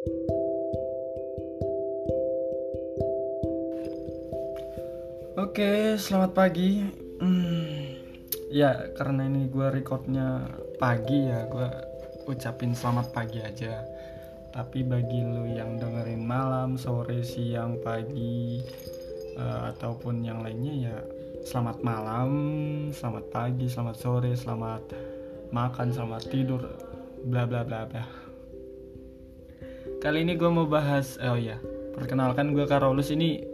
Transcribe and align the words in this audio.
Oke, 0.00 0.16
selamat 6.00 6.32
pagi. 6.32 6.80
Hmm, 7.20 8.00
ya, 8.48 8.96
karena 8.96 9.28
ini 9.28 9.52
gue 9.52 9.68
recordnya 9.68 10.48
pagi 10.80 11.28
ya, 11.28 11.44
gue 11.44 11.68
ucapin 12.32 12.72
selamat 12.72 13.12
pagi 13.12 13.44
aja. 13.44 13.84
Tapi 14.56 14.88
bagi 14.88 15.20
lu 15.20 15.52
yang 15.52 15.76
dengerin 15.76 16.24
malam, 16.24 16.80
sore, 16.80 17.20
siang, 17.20 17.76
pagi, 17.84 18.56
uh, 19.36 19.68
ataupun 19.76 20.24
yang 20.24 20.40
lainnya 20.40 20.88
ya, 20.88 20.96
selamat 21.44 21.84
malam, 21.84 22.32
selamat 22.96 23.28
pagi, 23.28 23.68
selamat 23.68 23.96
sore, 24.00 24.32
selamat 24.32 24.96
makan, 25.52 25.92
selamat 25.92 26.24
tidur, 26.32 26.64
bla 27.28 27.44
bla 27.44 27.68
bla 27.68 27.84
bla. 27.84 28.19
Kali 30.00 30.24
ini 30.24 30.32
gue 30.32 30.48
mau 30.48 30.64
bahas, 30.64 31.20
oh 31.20 31.36
ya, 31.36 31.60
perkenalkan 31.92 32.56
gue 32.56 32.64
Karolus 32.64 33.12
ini 33.12 33.44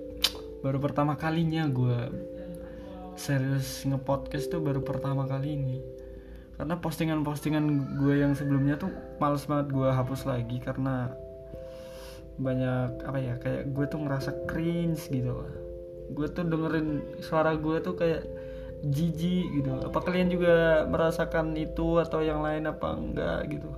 baru 0.63 0.79
pertama 0.79 1.19
kalinya 1.19 1.67
gue 1.67 2.07
serius 3.19 3.83
ngepodcast 3.83 4.55
tuh 4.55 4.63
baru 4.63 4.79
pertama 4.79 5.27
kali 5.27 5.59
ini. 5.59 5.83
Karena 6.55 6.79
postingan-postingan 6.79 7.99
gue 7.99 8.23
yang 8.23 8.39
sebelumnya 8.39 8.79
tuh 8.79 8.95
males 9.19 9.43
banget 9.51 9.75
gue 9.75 9.91
hapus 9.91 10.23
lagi 10.31 10.63
karena 10.63 11.11
banyak 12.39 13.03
apa 13.03 13.19
ya 13.19 13.35
kayak 13.43 13.75
gue 13.75 13.85
tuh 13.91 14.07
ngerasa 14.07 14.47
cringe 14.47 15.03
gitu 15.11 15.43
gue 16.15 16.27
tuh 16.31 16.47
dengerin 16.47 17.19
suara 17.27 17.59
gue 17.59 17.83
tuh 17.83 17.99
kayak 17.99 18.23
jijik 18.87 19.51
gitu. 19.51 19.83
Apa 19.83 19.99
kalian 19.99 20.31
juga 20.31 20.87
merasakan 20.87 21.59
itu 21.59 21.99
atau 21.99 22.23
yang 22.23 22.39
lain 22.39 22.71
apa 22.71 22.89
enggak 22.95 23.41
gitu? 23.51 23.71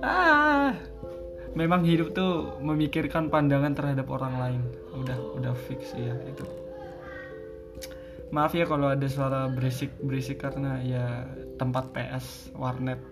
Ah 0.00 0.72
memang 1.54 1.82
hidup 1.82 2.14
tuh 2.14 2.62
memikirkan 2.62 3.26
pandangan 3.26 3.74
terhadap 3.74 4.06
orang 4.10 4.34
lain. 4.38 4.62
Udah 4.94 5.18
udah 5.38 5.54
fix 5.66 5.94
ya 5.94 6.14
itu. 6.26 6.46
Maaf 8.30 8.54
ya 8.54 8.62
kalau 8.62 8.94
ada 8.94 9.06
suara 9.10 9.50
berisik 9.50 9.90
berisik 9.98 10.38
karena 10.38 10.78
ya 10.86 11.26
tempat 11.58 11.90
PS 11.90 12.54
warnet 12.54 13.02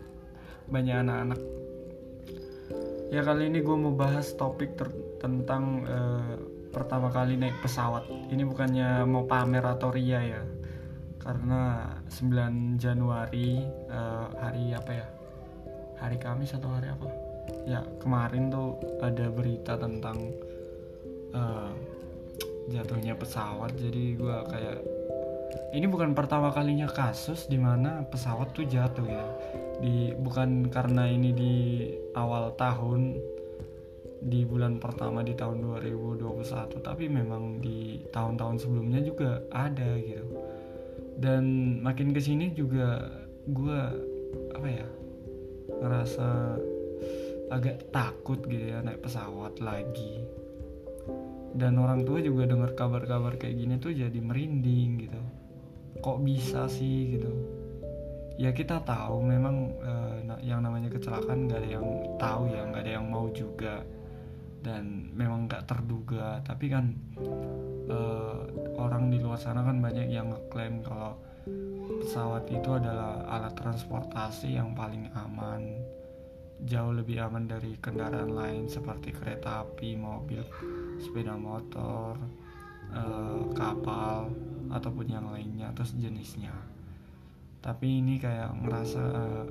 banyak 0.70 0.94
anak-anak. 0.94 1.40
Ya 3.08 3.24
kali 3.24 3.48
ini 3.48 3.64
gue 3.64 3.76
mau 3.76 3.96
bahas 3.96 4.36
topik 4.36 4.76
tentang 5.18 5.82
uh, 5.88 6.36
pertama 6.70 7.10
kali 7.10 7.34
naik 7.34 7.58
pesawat. 7.64 8.06
Ini 8.30 8.44
bukannya 8.44 9.02
mau 9.08 9.24
pamer 9.24 9.64
atau 9.64 9.90
ria 9.90 10.20
ya? 10.22 10.42
Karena 11.18 11.88
9 12.06 12.78
Januari 12.78 13.58
uh, 13.90 14.28
hari 14.38 14.70
apa 14.76 14.92
ya? 14.92 15.06
Hari 15.98 16.20
Kamis 16.20 16.54
atau 16.54 16.70
hari 16.70 16.94
apa 16.94 17.27
ya 17.68 17.84
kemarin 18.00 18.48
tuh 18.52 18.80
ada 19.00 19.28
berita 19.32 19.76
tentang 19.76 20.32
uh, 21.32 21.72
jatuhnya 22.68 23.16
pesawat. 23.16 23.76
Jadi 23.76 24.16
gue 24.16 24.36
kayak 24.48 24.78
ini 25.72 25.84
bukan 25.88 26.16
pertama 26.16 26.52
kalinya 26.52 26.88
kasus 26.88 27.48
di 27.48 27.60
mana 27.60 28.04
pesawat 28.08 28.56
tuh 28.56 28.64
jatuh 28.64 29.04
gitu 29.04 29.28
di 29.78 30.10
bukan 30.16 30.66
karena 30.72 31.06
ini 31.06 31.30
di 31.30 31.54
awal 32.18 32.50
tahun 32.58 33.14
di 34.18 34.42
bulan 34.42 34.82
pertama 34.82 35.22
di 35.22 35.38
tahun 35.38 35.62
2021 35.62 36.82
tapi 36.82 37.06
memang 37.06 37.62
di 37.62 38.02
tahun-tahun 38.10 38.56
sebelumnya 38.58 39.00
juga 39.04 39.44
ada 39.54 39.94
gitu. 40.00 40.26
Dan 41.18 41.78
makin 41.82 42.14
ke 42.14 42.20
sini 42.22 42.54
juga 42.54 43.06
gue 43.46 43.80
apa 44.54 44.68
ya 44.68 44.88
ngerasa 45.78 46.58
agak 47.48 47.88
takut 47.92 48.40
gitu 48.44 48.76
ya 48.76 48.84
naik 48.84 49.00
pesawat 49.00 49.60
lagi. 49.60 50.24
Dan 51.56 51.80
orang 51.80 52.04
tua 52.04 52.20
juga 52.20 52.44
dengar 52.44 52.76
kabar-kabar 52.76 53.40
kayak 53.40 53.56
gini 53.56 53.74
tuh 53.80 53.92
jadi 53.96 54.20
merinding 54.20 55.08
gitu. 55.08 55.22
Kok 56.04 56.18
bisa 56.22 56.68
sih 56.68 57.18
gitu? 57.18 57.32
Ya 58.38 58.54
kita 58.54 58.84
tahu 58.86 59.24
memang 59.24 59.74
uh, 59.82 60.38
yang 60.44 60.62
namanya 60.62 60.92
kecelakaan 60.94 61.50
nggak 61.50 61.58
ada 61.58 61.70
yang 61.80 61.86
tahu 62.20 62.42
ya 62.52 62.62
nggak 62.68 62.82
ada 62.86 62.92
yang 63.00 63.06
mau 63.08 63.26
juga. 63.32 63.82
Dan 64.62 65.10
memang 65.16 65.48
nggak 65.48 65.66
terduga. 65.66 66.38
Tapi 66.44 66.66
kan 66.70 66.94
uh, 67.90 68.44
orang 68.78 69.10
di 69.10 69.18
luar 69.18 69.40
sana 69.40 69.64
kan 69.64 69.80
banyak 69.80 70.06
yang 70.12 70.30
ngeklaim 70.30 70.84
kalau 70.84 71.16
pesawat 72.04 72.44
itu 72.52 72.70
adalah 72.76 73.24
alat 73.26 73.56
transportasi 73.56 74.60
yang 74.60 74.76
paling 74.76 75.08
aman 75.16 75.80
jauh 76.66 76.90
lebih 76.90 77.22
aman 77.22 77.46
dari 77.46 77.78
kendaraan 77.78 78.34
lain 78.34 78.66
seperti 78.66 79.14
kereta 79.14 79.62
api, 79.62 79.94
mobil, 79.94 80.42
sepeda 80.98 81.38
motor, 81.38 82.18
uh, 82.90 83.46
kapal 83.54 84.26
ataupun 84.72 85.06
yang 85.06 85.30
lainnya 85.30 85.70
atau 85.70 85.86
sejenisnya. 85.86 86.54
Tapi 87.62 88.02
ini 88.02 88.18
kayak 88.18 88.58
ngerasa 88.64 89.04
uh, 89.06 89.46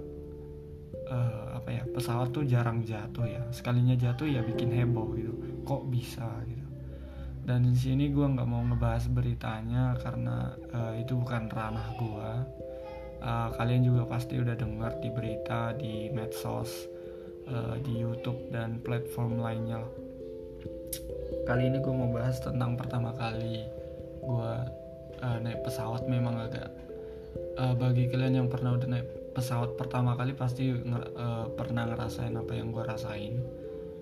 uh, 1.08 1.48
apa 1.56 1.70
ya 1.72 1.84
pesawat 1.88 2.36
tuh 2.36 2.44
jarang 2.44 2.84
jatuh 2.84 3.24
ya. 3.24 3.44
Sekalinya 3.56 3.96
jatuh 3.96 4.28
ya 4.28 4.44
bikin 4.44 4.72
heboh 4.76 5.16
gitu. 5.16 5.34
Kok 5.64 5.88
bisa 5.88 6.28
gitu. 6.44 6.66
Dan 7.48 7.64
di 7.64 7.80
sini 7.80 8.12
gue 8.12 8.28
nggak 8.28 8.44
mau 8.44 8.60
ngebahas 8.60 9.08
beritanya 9.08 9.96
karena 10.04 10.52
itu 11.00 11.16
bukan 11.16 11.48
ranah 11.48 11.96
gue. 11.96 12.32
Uh, 13.18 13.50
kalian 13.56 13.88
juga 13.88 14.04
pasti 14.06 14.36
udah 14.38 14.54
dengar 14.54 15.00
di 15.00 15.10
berita 15.10 15.74
di 15.74 16.12
medsos 16.12 16.97
uh, 17.52 17.76
di 17.82 18.04
YouTube 18.04 18.52
dan 18.52 18.80
platform 18.84 19.40
lainnya 19.40 19.84
Kali 21.48 21.72
ini 21.72 21.80
gue 21.80 21.94
mau 21.96 22.12
bahas 22.12 22.40
tentang 22.44 22.76
pertama 22.76 23.16
kali 23.16 23.64
gue 24.28 24.52
uh, 25.24 25.38
naik 25.40 25.64
pesawat 25.64 26.04
memang 26.08 26.36
agak 26.48 26.68
uh, 27.56 27.74
bagi 27.76 28.12
kalian 28.12 28.44
yang 28.44 28.48
pernah 28.52 28.76
udah 28.76 28.88
naik 28.88 29.08
pesawat 29.32 29.78
pertama 29.78 30.18
kali 30.18 30.34
pasti 30.34 30.74
uh, 30.74 31.46
pernah 31.54 31.86
ngerasain 31.88 32.34
apa 32.34 32.54
yang 32.58 32.74
gue 32.74 32.84
rasain. 32.84 33.38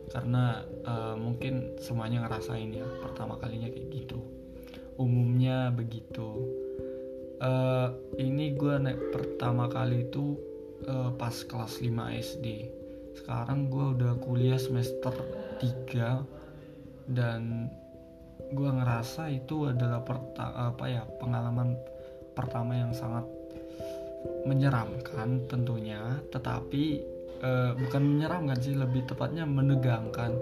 Karena 0.09 0.63
uh, 0.85 1.17
mungkin 1.17 1.75
semuanya 1.81 2.23
ngerasain 2.23 2.71
ya 2.71 2.85
pertama 3.03 3.35
kalinya 3.41 3.67
kayak 3.67 3.89
gitu. 3.91 4.21
Umumnya 4.95 5.73
begitu. 5.75 6.49
Uh, 7.43 7.91
ini 8.15 8.55
gue 8.55 8.79
naik 8.79 9.11
pertama 9.11 9.67
kali 9.67 10.07
itu 10.07 10.39
uh, 10.87 11.11
pas 11.19 11.35
kelas 11.35 11.83
5 11.83 11.91
SD 12.23 12.47
sekarang 13.15 13.71
gue 13.71 13.85
udah 13.95 14.13
kuliah 14.19 14.59
semester 14.59 15.15
3 15.63 17.09
dan 17.09 17.71
gue 18.51 18.69
ngerasa 18.69 19.31
itu 19.31 19.71
adalah 19.71 20.03
perta 20.03 20.69
apa 20.69 20.85
ya 20.85 21.03
pengalaman 21.17 21.79
pertama 22.35 22.75
yang 22.75 22.91
sangat 22.91 23.25
menyeramkan 24.45 25.47
tentunya. 25.47 26.19
Tetapi 26.29 26.83
uh, 27.41 27.71
bukan 27.79 28.03
menyeramkan 28.03 28.59
sih 28.59 28.75
lebih 28.75 29.07
tepatnya 29.07 29.47
menegangkan. 29.47 30.35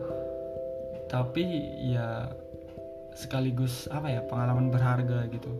Tapi 1.07 1.45
ya 1.93 2.33
sekaligus 3.13 3.85
apa 3.93 4.09
ya 4.09 4.21
pengalaman 4.25 4.73
berharga 4.73 5.29
gitu. 5.29 5.51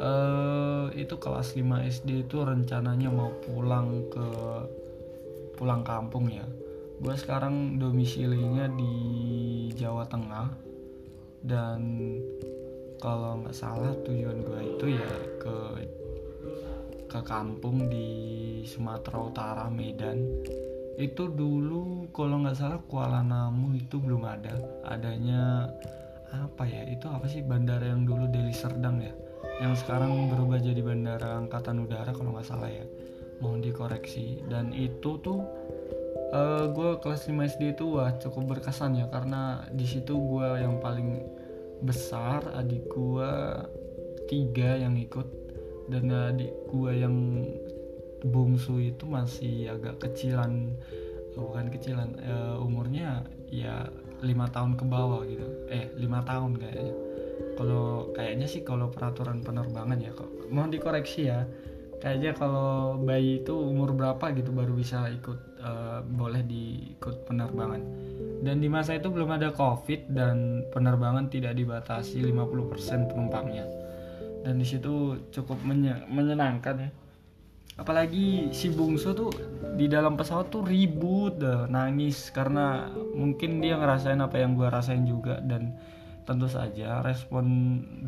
Uh, 0.00 0.88
itu 0.96 1.12
kelas 1.20 1.52
5 1.52 1.60
SD 1.84 2.24
itu 2.24 2.40
rencananya 2.40 3.12
mau 3.12 3.36
pulang 3.44 4.08
ke 4.08 4.28
pulang 5.60 5.84
kampung 5.84 6.32
ya. 6.32 6.48
Gue 7.04 7.12
sekarang 7.20 7.76
domisilinya 7.76 8.64
di 8.72 8.94
Jawa 9.76 10.08
Tengah. 10.08 10.48
Dan 11.44 11.80
kalau 12.96 13.44
nggak 13.44 13.52
salah 13.52 13.92
tujuan 14.08 14.40
gue 14.40 14.60
itu 14.76 14.86
ya 14.96 15.12
ke 15.36 15.56
ke 17.12 17.20
kampung 17.28 17.92
di 17.92 18.08
Sumatera 18.64 19.20
Utara 19.20 19.66
Medan. 19.68 20.24
Itu 20.96 21.28
dulu 21.28 22.08
kalau 22.12 22.40
nggak 22.40 22.56
salah 22.56 22.80
Kuala 22.88 23.20
Namu 23.20 23.76
itu 23.76 24.00
belum 24.00 24.24
ada. 24.24 24.56
Adanya 24.88 25.68
apa 26.32 26.64
ya? 26.64 26.88
Itu 26.88 27.12
apa 27.12 27.28
sih? 27.28 27.44
Bandara 27.44 27.84
yang 27.84 28.08
dulu 28.08 28.32
Deli 28.32 28.56
Serdang 28.56 29.04
ya? 29.04 29.12
Yang 29.60 29.84
sekarang 29.84 30.32
berubah 30.32 30.56
jadi 30.56 30.80
bandara 30.80 31.36
angkatan 31.36 31.84
udara 31.84 32.16
kalau 32.16 32.32
nggak 32.32 32.48
salah 32.48 32.72
ya 32.72 32.84
mohon 33.40 33.64
dikoreksi. 33.64 34.44
Dan 34.46 34.72
itu 34.76 35.18
tuh 35.20 35.40
uh, 36.32 36.64
eh, 36.64 36.64
gue 36.70 36.90
kelas 37.02 37.26
5 37.26 37.50
SD 37.56 37.62
itu 37.76 37.84
wah 37.98 38.12
cukup 38.16 38.56
berkesan 38.56 38.96
ya 39.00 39.06
karena 39.10 39.66
di 39.74 39.84
situ 39.84 40.14
gue 40.14 40.48
yang 40.60 40.78
paling 40.78 41.20
besar 41.80 42.44
adik 42.54 42.86
gue 42.92 43.32
tiga 44.28 44.76
yang 44.76 44.94
ikut 45.00 45.26
dan 45.90 46.12
adik 46.12 46.52
gue 46.70 46.92
yang 46.92 47.16
bungsu 48.20 48.78
itu 48.78 49.08
masih 49.08 49.72
agak 49.72 49.96
kecilan 50.06 50.76
oh, 51.34 51.50
bukan 51.50 51.72
kecilan 51.72 52.20
uh, 52.20 52.60
umurnya 52.60 53.24
ya 53.48 53.88
lima 54.20 54.46
tahun 54.52 54.76
ke 54.76 54.84
bawah 54.84 55.24
gitu. 55.24 55.48
Eh 55.72 55.88
lima 55.96 56.20
tahun 56.28 56.60
kayaknya. 56.60 56.94
Kalau 57.56 58.12
kayaknya 58.12 58.46
sih 58.48 58.60
kalau 58.64 58.92
peraturan 58.92 59.40
penerbangan 59.40 59.98
ya 60.00 60.12
kok. 60.12 60.28
Mohon 60.52 60.76
dikoreksi 60.76 61.32
ya 61.32 61.48
kayaknya 62.00 62.32
kalau 62.32 62.96
bayi 62.96 63.44
itu 63.44 63.52
umur 63.52 63.92
berapa 63.92 64.32
gitu 64.32 64.50
baru 64.50 64.72
bisa 64.72 65.06
ikut 65.12 65.60
uh, 65.60 66.00
boleh 66.04 66.42
diikut 66.42 67.28
penerbangan. 67.28 67.84
Dan 68.40 68.64
di 68.64 68.72
masa 68.72 68.96
itu 68.96 69.12
belum 69.12 69.36
ada 69.36 69.52
covid 69.52 70.08
dan 70.08 70.64
penerbangan 70.72 71.28
tidak 71.28 71.52
dibatasi 71.52 72.24
50% 72.24 73.12
penumpangnya. 73.12 73.68
Dan 74.40 74.56
di 74.56 74.64
situ 74.64 75.20
cukup 75.28 75.60
menyenangkan 76.08 76.88
ya. 76.88 76.90
Apalagi 77.76 78.48
si 78.52 78.72
bungsu 78.72 79.12
tuh 79.12 79.32
di 79.76 79.88
dalam 79.88 80.16
pesawat 80.16 80.48
tuh 80.48 80.64
ribut 80.64 81.36
dah 81.36 81.68
nangis. 81.68 82.32
Karena 82.32 82.88
mungkin 83.12 83.60
dia 83.60 83.76
ngerasain 83.76 84.20
apa 84.24 84.40
yang 84.40 84.56
gua 84.56 84.72
rasain 84.72 85.04
juga. 85.04 85.36
Dan 85.44 85.76
tentu 86.24 86.48
saja 86.48 87.04
respon 87.04 87.44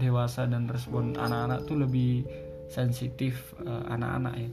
dewasa 0.01 0.49
dan 0.49 0.65
respon 0.65 1.13
anak-anak 1.13 1.69
tuh 1.69 1.77
lebih 1.85 2.25
sensitif 2.73 3.53
uh, 3.61 3.85
anak-anak 3.93 4.35
ya. 4.41 4.51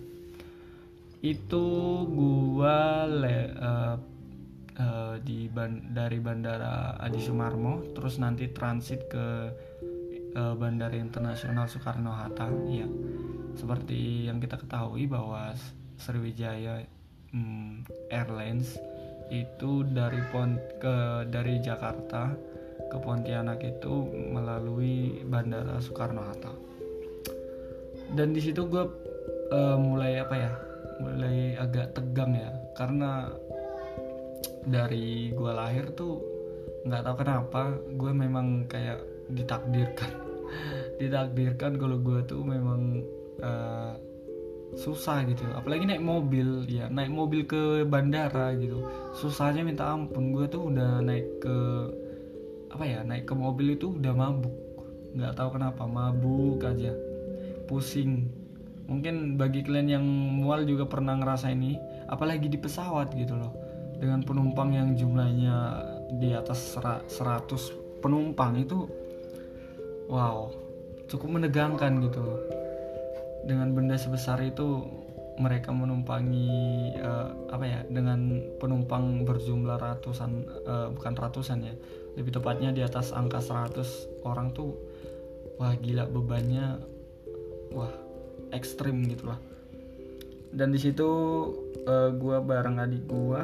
Itu 1.24 1.66
gua 2.12 3.08
le, 3.08 3.40
uh, 3.56 3.96
uh, 4.80 5.16
di 5.20 5.52
ban 5.52 5.92
dari 5.92 6.18
bandara 6.24 6.96
Adi 6.98 7.20
Sumarmo 7.20 7.84
terus 7.94 8.18
nanti 8.18 8.50
transit 8.50 9.12
ke 9.12 9.28
uh, 10.36 10.56
bandara 10.56 10.96
internasional 10.96 11.68
Soekarno 11.68 12.16
Hatta 12.16 12.48
ya 12.72 12.88
seperti 13.60 14.32
yang 14.32 14.40
kita 14.40 14.56
ketahui 14.56 15.06
bahwa 15.06 15.52
Sriwijaya 16.00 16.88
um, 17.36 17.84
Airlines 18.08 18.80
itu 19.30 19.86
dari 19.86 20.24
pont 20.32 20.58
ke 20.82 21.28
dari 21.30 21.62
Jakarta 21.62 22.34
ke 22.90 22.98
Pontianak 22.98 23.62
itu 23.62 24.10
melalui 24.34 25.22
bandara 25.28 25.78
Soekarno 25.84 26.24
Hatta 26.26 26.69
dan 28.14 28.34
di 28.34 28.42
situ 28.42 28.66
gue 28.66 28.84
uh, 29.54 29.78
mulai 29.78 30.22
apa 30.22 30.36
ya 30.36 30.52
mulai 31.00 31.56
agak 31.56 31.96
tegang 31.96 32.36
ya. 32.36 32.52
Karena 32.76 33.32
dari 34.68 35.32
gue 35.32 35.52
lahir 35.52 35.90
tuh 35.96 36.20
nggak 36.86 37.04
tahu 37.04 37.16
kenapa 37.24 37.62
gue 37.96 38.12
memang 38.12 38.68
kayak 38.68 39.00
ditakdirkan. 39.32 40.12
Ditakdirkan 41.00 41.80
kalau 41.80 41.98
gue 42.02 42.20
tuh 42.28 42.44
memang 42.44 43.04
uh, 43.40 43.96
susah 44.76 45.26
gitu. 45.26 45.48
Apalagi 45.56 45.88
naik 45.88 46.04
mobil 46.04 46.68
ya 46.68 46.92
naik 46.92 47.12
mobil 47.14 47.48
ke 47.48 47.88
bandara 47.88 48.54
gitu. 48.60 48.84
Susahnya 49.16 49.64
minta 49.64 49.88
ampun 49.90 50.36
gue 50.36 50.46
tuh 50.52 50.70
udah 50.70 51.00
naik 51.00 51.40
ke 51.42 51.58
apa 52.70 52.86
ya 52.86 53.02
naik 53.02 53.26
ke 53.26 53.34
mobil 53.34 53.80
itu 53.80 53.96
udah 53.96 54.14
mabuk. 54.14 54.56
Nggak 55.16 55.34
tahu 55.40 55.50
kenapa 55.58 55.84
mabuk 55.90 56.62
aja 56.62 57.09
pusing. 57.70 58.26
Mungkin 58.90 59.38
bagi 59.38 59.62
kalian 59.62 60.02
yang 60.02 60.06
mual 60.42 60.66
juga 60.66 60.90
pernah 60.90 61.14
ngerasa 61.14 61.54
ini 61.54 61.78
apalagi 62.10 62.50
di 62.50 62.58
pesawat 62.58 63.14
gitu 63.14 63.38
loh. 63.38 63.54
Dengan 64.02 64.26
penumpang 64.26 64.74
yang 64.74 64.98
jumlahnya 64.98 65.56
di 66.18 66.34
atas 66.34 66.74
100 66.74 68.02
penumpang 68.02 68.58
itu 68.58 68.90
wow 70.10 70.50
cukup 71.06 71.38
menegangkan 71.38 72.02
gitu 72.02 72.26
dengan 73.46 73.72
benda 73.76 73.96
sebesar 74.00 74.42
itu 74.42 74.88
mereka 75.40 75.72
menumpangi 75.72 76.52
uh, 77.00 77.32
apa 77.54 77.64
ya 77.64 77.80
dengan 77.88 78.44
penumpang 78.60 79.24
berjumlah 79.24 79.80
ratusan 79.80 80.44
uh, 80.68 80.88
bukan 80.92 81.14
ratusan 81.16 81.64
ya 81.64 81.74
lebih 82.20 82.36
tepatnya 82.36 82.76
di 82.76 82.84
atas 82.84 83.16
angka 83.16 83.40
100 83.40 84.28
orang 84.28 84.52
tuh 84.52 84.76
wah 85.56 85.72
gila 85.80 86.12
bebannya 86.12 86.84
wah 87.74 87.92
ekstrim 88.54 89.06
gitu 89.08 89.30
lah 89.30 89.40
dan 90.50 90.74
di 90.74 90.80
situ 90.82 91.10
uh, 91.86 92.10
gue 92.14 92.38
bareng 92.42 92.82
adik 92.82 93.06
gue 93.06 93.42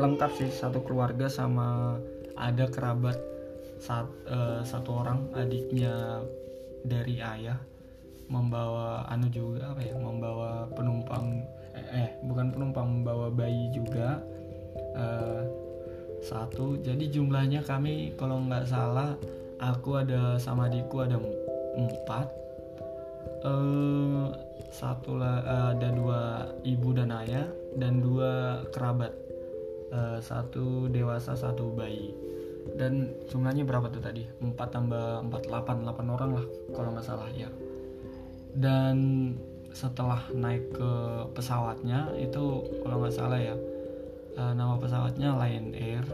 lengkap 0.00 0.30
sih 0.38 0.48
satu 0.48 0.80
keluarga 0.86 1.28
sama 1.28 1.98
ada 2.38 2.70
kerabat 2.70 3.18
saat 3.78 4.08
uh, 4.30 4.62
satu 4.64 5.04
orang 5.04 5.28
adiknya 5.34 6.22
dari 6.86 7.20
ayah 7.20 7.58
membawa 8.28 9.08
anu 9.08 9.28
juga 9.32 9.72
apa 9.72 9.80
ya 9.80 9.96
membawa 9.96 10.68
penumpang 10.76 11.42
eh, 11.72 11.86
eh 12.04 12.08
bukan 12.28 12.52
penumpang 12.52 13.00
membawa 13.00 13.32
bayi 13.32 13.72
juga 13.72 14.20
uh, 14.94 15.42
satu. 16.22 16.76
Jadi 16.82 17.08
jumlahnya 17.08 17.62
kami 17.64 18.14
kalau 18.18 18.42
nggak 18.44 18.68
salah 18.68 19.14
aku 19.58 20.02
ada 20.02 20.36
sama 20.38 20.68
adikku 20.68 21.02
ada 21.02 21.18
empat 21.78 22.26
uh, 23.44 24.32
satu 24.72 25.18
uh, 25.18 25.72
ada 25.74 25.88
dua 25.92 26.20
ibu 26.62 26.92
dan 26.92 27.14
ayah 27.24 27.48
dan 27.76 28.00
dua 28.02 28.62
kerabat. 28.74 29.12
Uh, 29.88 30.20
satu 30.20 30.92
dewasa 30.92 31.32
satu 31.32 31.72
bayi. 31.72 32.12
Dan 32.76 33.16
jumlahnya 33.32 33.64
berapa 33.64 33.88
tuh 33.88 34.04
tadi? 34.04 34.28
4 34.44 34.52
tambah 34.68 35.24
4 35.32 35.48
8 35.48 35.88
8 35.88 36.14
orang 36.14 36.30
lah 36.36 36.46
kalau 36.76 36.92
nggak 36.92 37.06
salah 37.08 37.28
ya. 37.32 37.48
Dan 38.52 38.96
setelah 39.72 40.20
naik 40.36 40.76
ke 40.76 40.92
pesawatnya 41.32 42.12
itu 42.20 42.68
kalau 42.84 43.00
nggak 43.00 43.16
salah 43.16 43.40
ya 43.40 43.56
uh, 44.36 44.52
nama 44.52 44.76
pesawatnya 44.76 45.32
Lion 45.40 45.72
Air. 45.72 46.04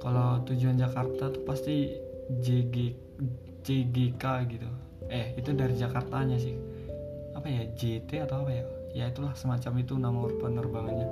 Kalau 0.00 0.40
tujuan 0.48 0.80
Jakarta 0.80 1.28
tuh 1.28 1.44
pasti 1.44 1.92
JG 2.40 2.96
JGK 3.66 4.24
gitu 4.48 4.85
eh 5.10 5.34
itu 5.38 5.50
dari 5.54 5.74
Jakartanya 5.76 6.36
sih. 6.38 6.56
Apa 7.36 7.46
ya 7.46 7.62
JT 7.76 8.26
atau 8.26 8.46
apa 8.46 8.50
ya? 8.52 8.64
Ya 8.96 9.04
itulah 9.12 9.36
semacam 9.36 9.72
itu 9.82 9.94
nama 10.00 10.18
penerbangannya. 10.40 11.08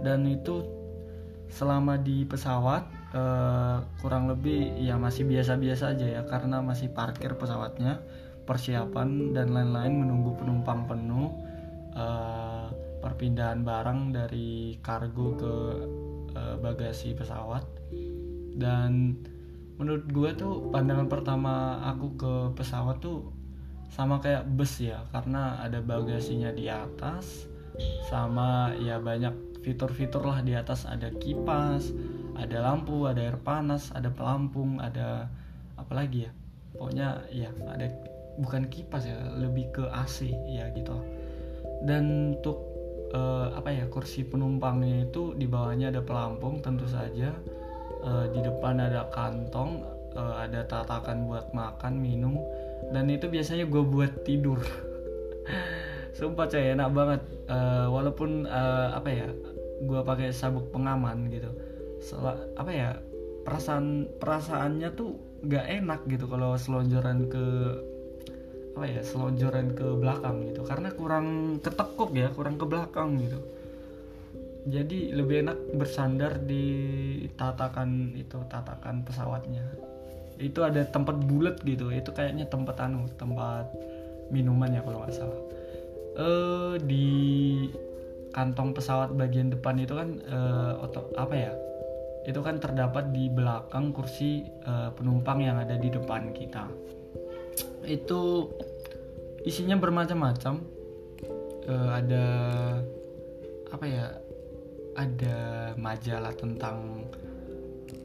Dan 0.00 0.24
itu 0.24 0.64
selama 1.50 1.98
di 1.98 2.24
pesawat 2.24 2.86
eh, 3.12 3.78
kurang 4.00 4.30
lebih 4.30 4.78
ya 4.78 4.96
masih 4.96 5.26
biasa-biasa 5.26 5.98
aja 5.98 6.06
ya 6.06 6.22
karena 6.24 6.62
masih 6.62 6.94
parkir 6.94 7.34
pesawatnya 7.34 7.98
persiapan 8.46 9.34
dan 9.34 9.50
lain-lain 9.50 9.94
menunggu 9.98 10.38
penumpang 10.38 10.86
penuh 10.86 11.34
eh, 11.92 12.66
perpindahan 13.00 13.64
barang 13.66 14.00
dari 14.14 14.78
kargo 14.80 15.28
ke 15.36 15.54
eh, 16.38 16.56
bagasi 16.62 17.18
pesawat. 17.18 17.66
Dan 18.50 19.16
menurut 19.80 20.04
gue 20.12 20.30
tuh 20.36 20.68
pandangan 20.68 21.08
pertama 21.08 21.80
aku 21.88 22.06
ke 22.20 22.32
pesawat 22.52 23.00
tuh 23.00 23.32
sama 23.88 24.20
kayak 24.20 24.44
bus 24.52 24.76
ya 24.76 25.02
karena 25.08 25.56
ada 25.64 25.80
bagasinya 25.80 26.52
di 26.52 26.68
atas 26.68 27.48
sama 28.12 28.76
ya 28.76 29.00
banyak 29.00 29.32
fitur-fitur 29.64 30.20
lah 30.20 30.44
di 30.44 30.52
atas. 30.52 30.84
Ada 30.84 31.16
kipas 31.16 31.88
ada 32.36 32.60
lampu 32.60 33.04
ada 33.04 33.20
air 33.20 33.36
panas 33.40 33.92
ada 33.92 34.08
pelampung 34.12 34.76
ada 34.78 35.32
apa 35.80 35.92
lagi 35.96 36.28
ya? 36.28 36.32
Pokoknya 36.76 37.08
ya 37.32 37.48
ada 37.64 37.88
bukan 38.36 38.68
kipas 38.68 39.08
ya 39.08 39.16
lebih 39.40 39.72
ke 39.72 39.84
AC 39.88 40.28
ya 40.28 40.68
gitu. 40.76 41.00
Dan 41.88 42.36
untuk 42.36 42.68
uh, 43.16 43.56
apa 43.56 43.72
ya 43.72 43.88
kursi 43.88 44.28
penumpangnya 44.28 45.08
itu 45.08 45.32
di 45.34 45.48
bawahnya 45.48 45.88
ada 45.88 46.04
pelampung 46.04 46.60
tentu 46.60 46.84
saja 46.84 47.32
uh, 48.04 48.26
di 48.32 48.40
depan 48.40 48.80
ada 48.80 49.08
kantong 49.12 49.84
uh, 50.16 50.34
ada 50.40 50.64
tatakan 50.66 51.26
buat 51.28 51.52
makan 51.52 52.00
minum 52.00 52.38
dan 52.90 53.06
itu 53.12 53.28
biasanya 53.28 53.68
gue 53.68 53.82
buat 53.84 54.12
tidur. 54.24 54.60
Sumpah 56.18 56.50
coy 56.50 56.74
enak 56.74 56.90
banget. 56.90 57.22
Uh, 57.50 57.86
walaupun 57.90 58.46
uh, 58.46 58.94
apa 58.94 59.08
ya 59.10 59.28
gue 59.80 60.00
pakai 60.04 60.32
sabuk 60.32 60.68
pengaman 60.72 61.30
gitu. 61.32 61.50
Sel 62.00 62.24
apa 62.56 62.70
ya 62.72 62.96
perasaan 63.44 64.08
perasaannya 64.20 64.88
tuh 64.96 65.16
gak 65.48 65.64
enak 65.68 66.04
gitu 66.08 66.28
kalau 66.28 66.56
selonjoran 66.56 67.28
ke 67.32 67.44
apa 68.76 68.86
ya 68.86 69.00
selonjoran 69.04 69.76
ke 69.76 69.86
belakang 69.96 70.48
gitu. 70.50 70.64
Karena 70.64 70.88
kurang 70.92 71.58
ketekuk 71.60 72.10
ya 72.16 72.28
kurang 72.32 72.56
ke 72.56 72.64
belakang 72.64 73.20
gitu 73.20 73.59
jadi 74.68 75.16
lebih 75.16 75.48
enak 75.48 75.58
bersandar 75.80 76.36
di 76.44 76.64
tatakan 77.40 78.12
itu 78.12 78.36
tatakan 78.52 79.00
pesawatnya. 79.06 79.64
Itu 80.36 80.64
ada 80.64 80.84
tempat 80.88 81.20
bulat 81.24 81.60
gitu 81.64 81.92
itu 81.92 82.10
kayaknya 82.12 82.48
tempat 82.48 82.76
anu 82.80 83.08
tempat 83.16 83.68
minuman 84.28 84.72
ya 84.72 84.84
kalau 84.84 85.04
nggak 85.04 85.16
salah. 85.16 85.40
Eh 86.20 86.74
di 86.84 87.08
kantong 88.36 88.76
pesawat 88.76 89.16
bagian 89.16 89.48
depan 89.48 89.80
itu 89.80 89.96
kan 89.96 90.20
eh, 90.20 90.84
otot 90.84 91.08
apa 91.16 91.34
ya? 91.34 91.52
Itu 92.28 92.44
kan 92.44 92.60
terdapat 92.60 93.16
di 93.16 93.32
belakang 93.32 93.96
kursi 93.96 94.44
eh, 94.44 94.90
penumpang 94.92 95.40
yang 95.40 95.56
ada 95.56 95.80
di 95.80 95.88
depan 95.88 96.36
kita. 96.36 96.68
Itu 97.88 98.52
isinya 99.48 99.80
bermacam-macam. 99.80 100.54
Eh, 101.64 101.88
ada 101.96 102.26
apa 103.70 103.86
ya 103.86 104.19
ada 104.98 105.70
majalah 105.78 106.34
tentang 106.34 107.06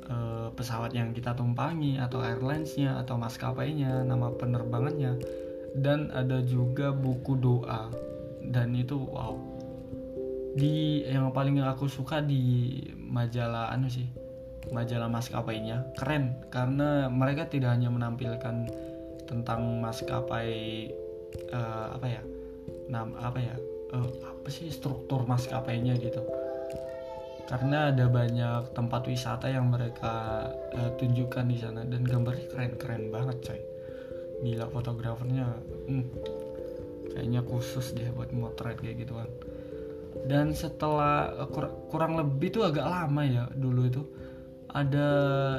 uh, 0.10 0.50
pesawat 0.54 0.94
yang 0.94 1.12
kita 1.12 1.34
tumpangi 1.34 1.98
atau 1.98 2.22
airlinesnya 2.22 3.02
atau 3.02 3.18
maskapainya 3.18 4.06
nama 4.06 4.30
penerbangannya 4.34 5.18
dan 5.78 6.14
ada 6.14 6.42
juga 6.46 6.94
buku 6.96 7.36
doa. 7.40 7.92
Dan 8.46 8.78
itu 8.78 9.02
wow. 9.10 9.36
Di 10.56 11.04
yang 11.10 11.34
paling 11.36 11.60
aku 11.66 11.90
suka 11.90 12.24
di 12.24 12.80
majalah 12.96 13.74
anu 13.74 13.92
sih 13.92 14.08
majalah 14.72 15.10
maskapainya 15.10 15.84
keren. 15.98 16.38
Karena 16.54 17.10
mereka 17.10 17.50
tidak 17.50 17.76
hanya 17.76 17.90
menampilkan 17.92 18.70
tentang 19.26 19.82
maskapai 19.82 20.90
uh, 21.50 21.98
apa 21.98 22.08
ya 22.08 22.22
nam 22.86 23.18
apa 23.18 23.42
ya 23.42 23.56
uh, 23.98 24.10
apa 24.30 24.48
sih 24.54 24.70
struktur 24.70 25.26
maskapainya 25.26 25.98
gitu 25.98 26.22
karena 27.46 27.94
ada 27.94 28.10
banyak 28.10 28.74
tempat 28.74 29.06
wisata 29.06 29.46
yang 29.46 29.70
mereka 29.70 30.50
uh, 30.74 30.90
tunjukkan 30.98 31.46
di 31.46 31.58
sana. 31.62 31.86
Dan 31.86 32.02
gambarnya 32.02 32.50
keren-keren 32.50 33.14
banget 33.14 33.38
coy. 33.46 33.62
Gila 34.42 34.66
fotografernya. 34.74 35.46
Hmm, 35.86 36.06
kayaknya 37.14 37.46
khusus 37.46 37.94
deh 37.94 38.10
buat 38.18 38.34
motret 38.34 38.82
kayak 38.82 39.06
gituan. 39.06 39.30
Dan 40.26 40.58
setelah 40.58 41.38
uh, 41.38 41.46
kur 41.46 41.70
kurang 41.94 42.18
lebih 42.18 42.50
tuh 42.50 42.66
agak 42.66 42.90
lama 42.90 43.22
ya 43.22 43.46
dulu 43.54 43.82
itu. 43.86 44.02
Ada 44.76 45.08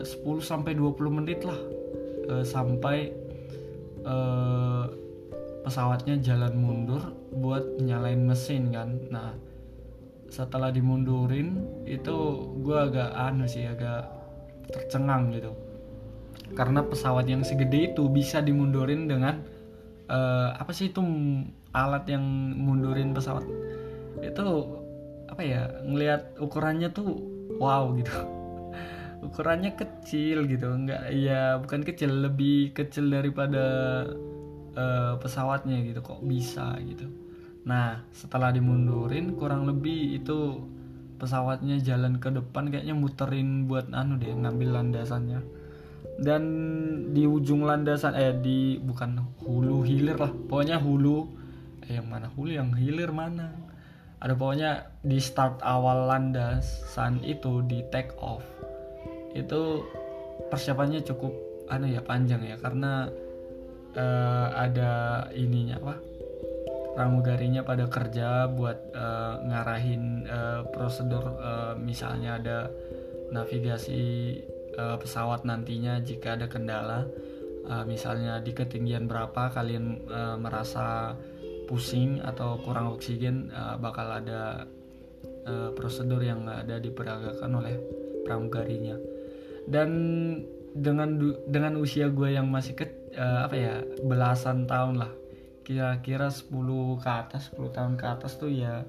10 0.05 0.27
sampai 0.45 0.77
20 0.77 1.19
menit 1.23 1.41
lah 1.47 1.57
uh, 2.29 2.45
sampai 2.45 3.15
uh, 4.05 4.85
pesawatnya 5.65 6.21
jalan 6.21 6.53
mundur 6.59 7.01
buat 7.31 7.79
nyalain 7.79 8.27
mesin 8.27 8.75
kan. 8.75 8.99
Nah 9.09 9.46
setelah 10.31 10.75
dimundurin 10.75 11.63
itu 11.87 12.17
gue 12.63 12.77
agak 12.77 13.11
anu 13.15 13.47
sih 13.47 13.67
agak 13.67 14.11
tercengang 14.71 15.31
gitu. 15.35 15.55
Karena 16.55 16.83
pesawat 16.83 17.27
yang 17.27 17.43
segede 17.43 17.95
itu 17.95 18.07
bisa 18.11 18.43
dimundurin 18.43 19.11
dengan 19.11 19.43
uh, 20.11 20.55
apa 20.55 20.71
sih 20.71 20.91
itu 20.91 21.03
alat 21.75 22.07
yang 22.07 22.23
mundurin 22.55 23.15
pesawat? 23.15 23.47
Itu 24.23 24.47
apa 25.27 25.43
ya 25.43 25.69
ngelihat 25.83 26.39
ukurannya 26.39 26.91
tuh 26.95 27.19
wow 27.59 27.91
gitu. 27.99 28.15
Ukurannya 29.27 29.75
kecil 29.75 30.47
gitu 30.47 30.71
nggak 30.71 31.11
ya 31.17 31.59
bukan 31.59 31.83
kecil 31.83 32.31
lebih 32.31 32.71
kecil 32.77 33.11
daripada 33.11 33.65
uh, 34.77 35.19
pesawatnya 35.19 35.83
gitu 35.83 35.99
kok 36.05 36.21
bisa 36.23 36.79
gitu 36.85 37.26
nah 37.67 37.99
setelah 38.15 38.55
dimundurin 38.55 39.35
kurang 39.35 39.67
lebih 39.67 40.23
itu 40.23 40.63
pesawatnya 41.17 41.81
jalan 41.81 42.21
ke 42.21 42.29
depan 42.29 42.69
kayaknya 42.69 42.93
muterin 42.93 43.65
buat 43.65 43.89
anu 43.91 44.21
deh 44.21 44.33
ngambil 44.33 44.81
landasannya. 44.81 45.41
Dan 46.17 46.43
di 47.13 47.29
ujung 47.29 47.69
landasan 47.69 48.17
eh 48.17 48.33
di 48.33 48.81
bukan 48.81 49.21
hulu 49.45 49.85
hilir 49.85 50.17
lah. 50.17 50.33
Pokoknya 50.33 50.81
hulu. 50.81 51.29
Eh 51.85 52.01
yang 52.01 52.09
mana 52.09 52.33
hulu? 52.33 52.57
Yang 52.57 52.71
hilir 52.81 53.13
mana? 53.13 53.53
Ada 54.21 54.33
pokoknya 54.33 54.71
di 55.05 55.21
start 55.21 55.61
awal 55.61 56.09
landasan 56.09 57.21
itu 57.21 57.61
di 57.69 57.85
take 57.93 58.17
off. 58.17 58.45
Itu 59.37 59.85
persiapannya 60.49 61.05
cukup 61.05 61.37
anu 61.69 61.85
ya 61.93 62.01
panjang 62.01 62.41
ya. 62.49 62.57
Karena 62.57 63.13
uh, 63.93 64.49
ada 64.57 64.93
ininya 65.37 65.77
apa 65.85 65.95
pramugarinya 66.97 67.61
pada 67.61 67.85
kerja 67.93 68.49
buat 68.49 68.97
uh, 68.97 69.45
ngarahin 69.45 70.25
uh, 70.25 70.65
prosedur 70.73 71.37
uh, 71.37 71.77
misalnya 71.77 72.41
ada 72.41 72.59
navigasi 73.29 74.33
uh, 74.81 74.97
pesawat 74.97 75.45
nantinya 75.45 76.01
jika 76.01 76.41
ada 76.41 76.49
kendala 76.49 77.05
uh, 77.69 77.85
misalnya 77.85 78.41
di 78.41 78.57
ketinggian 78.57 79.05
berapa 79.05 79.53
kalian 79.53 80.09
uh, 80.09 80.37
merasa 80.41 81.13
pusing 81.69 82.25
atau 82.25 82.57
kurang 82.65 82.97
oksigen 82.97 83.53
uh, 83.53 83.77
bakal 83.77 84.09
ada 84.09 84.65
uh, 85.45 85.71
prosedur 85.77 86.25
yang 86.25 86.49
ada 86.49 86.81
diperagakan 86.81 87.51
oleh 87.61 87.77
pramugarinya 88.25 88.97
dan 89.69 89.91
dengan 90.73 91.37
dengan 91.45 91.77
usia 91.77 92.09
gue 92.09 92.33
yang 92.33 92.49
masih 92.49 92.73
ke 92.73 92.89
uh, 93.21 93.45
apa 93.45 93.57
ya 93.57 93.75
belasan 94.01 94.65
tahun 94.65 95.05
lah 95.05 95.13
kira-kira 95.67 96.31
10 96.31 96.47
ke 97.03 97.11
atas 97.11 97.51
10 97.51 97.75
tahun 97.75 97.95
ke 97.99 98.07
atas 98.07 98.39
tuh 98.39 98.55
ya 98.55 98.87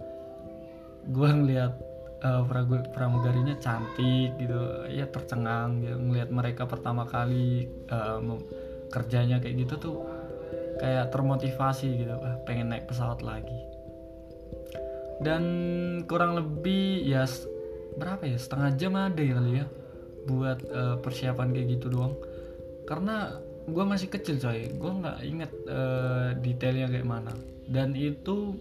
gue 1.09 1.29
ngeliat 1.33 1.73
uh, 2.21 2.45
pramugarinya 2.93 3.57
cantik 3.57 4.37
gitu 4.37 4.85
ya 4.93 5.09
tercengang 5.09 5.81
gitu 5.81 5.97
ngeliat 5.97 6.29
mereka 6.29 6.69
pertama 6.69 7.09
kali 7.09 7.65
uh, 7.89 8.21
kerjanya 8.93 9.41
kayak 9.41 9.67
gitu 9.67 9.73
tuh 9.81 9.95
kayak 10.77 11.09
termotivasi 11.09 12.05
gitu 12.05 12.13
pengen 12.45 12.69
naik 12.69 12.85
pesawat 12.85 13.25
lagi. 13.25 13.57
Dan 15.17 15.43
kurang 16.05 16.37
lebih 16.37 17.01
ya 17.01 17.25
berapa 17.97 18.21
ya 18.29 18.37
setengah 18.37 18.69
jam 18.77 18.93
ada 18.93 19.17
ya 19.17 19.33
kali 19.33 19.51
ya 19.57 19.65
buat 20.29 20.59
uh, 20.69 20.95
persiapan 21.01 21.49
kayak 21.49 21.67
gitu 21.81 21.89
doang. 21.89 22.13
Karena 22.85 23.41
gue 23.67 23.83
masih 23.83 24.07
kecil 24.07 24.39
coy. 24.39 24.71
Gue 24.79 24.91
nggak 25.03 25.17
inget 25.27 25.51
uh, 25.67 26.31
detailnya 26.39 26.87
kayak 26.87 27.07
mana. 27.07 27.33
Dan 27.67 27.93
itu 27.93 28.55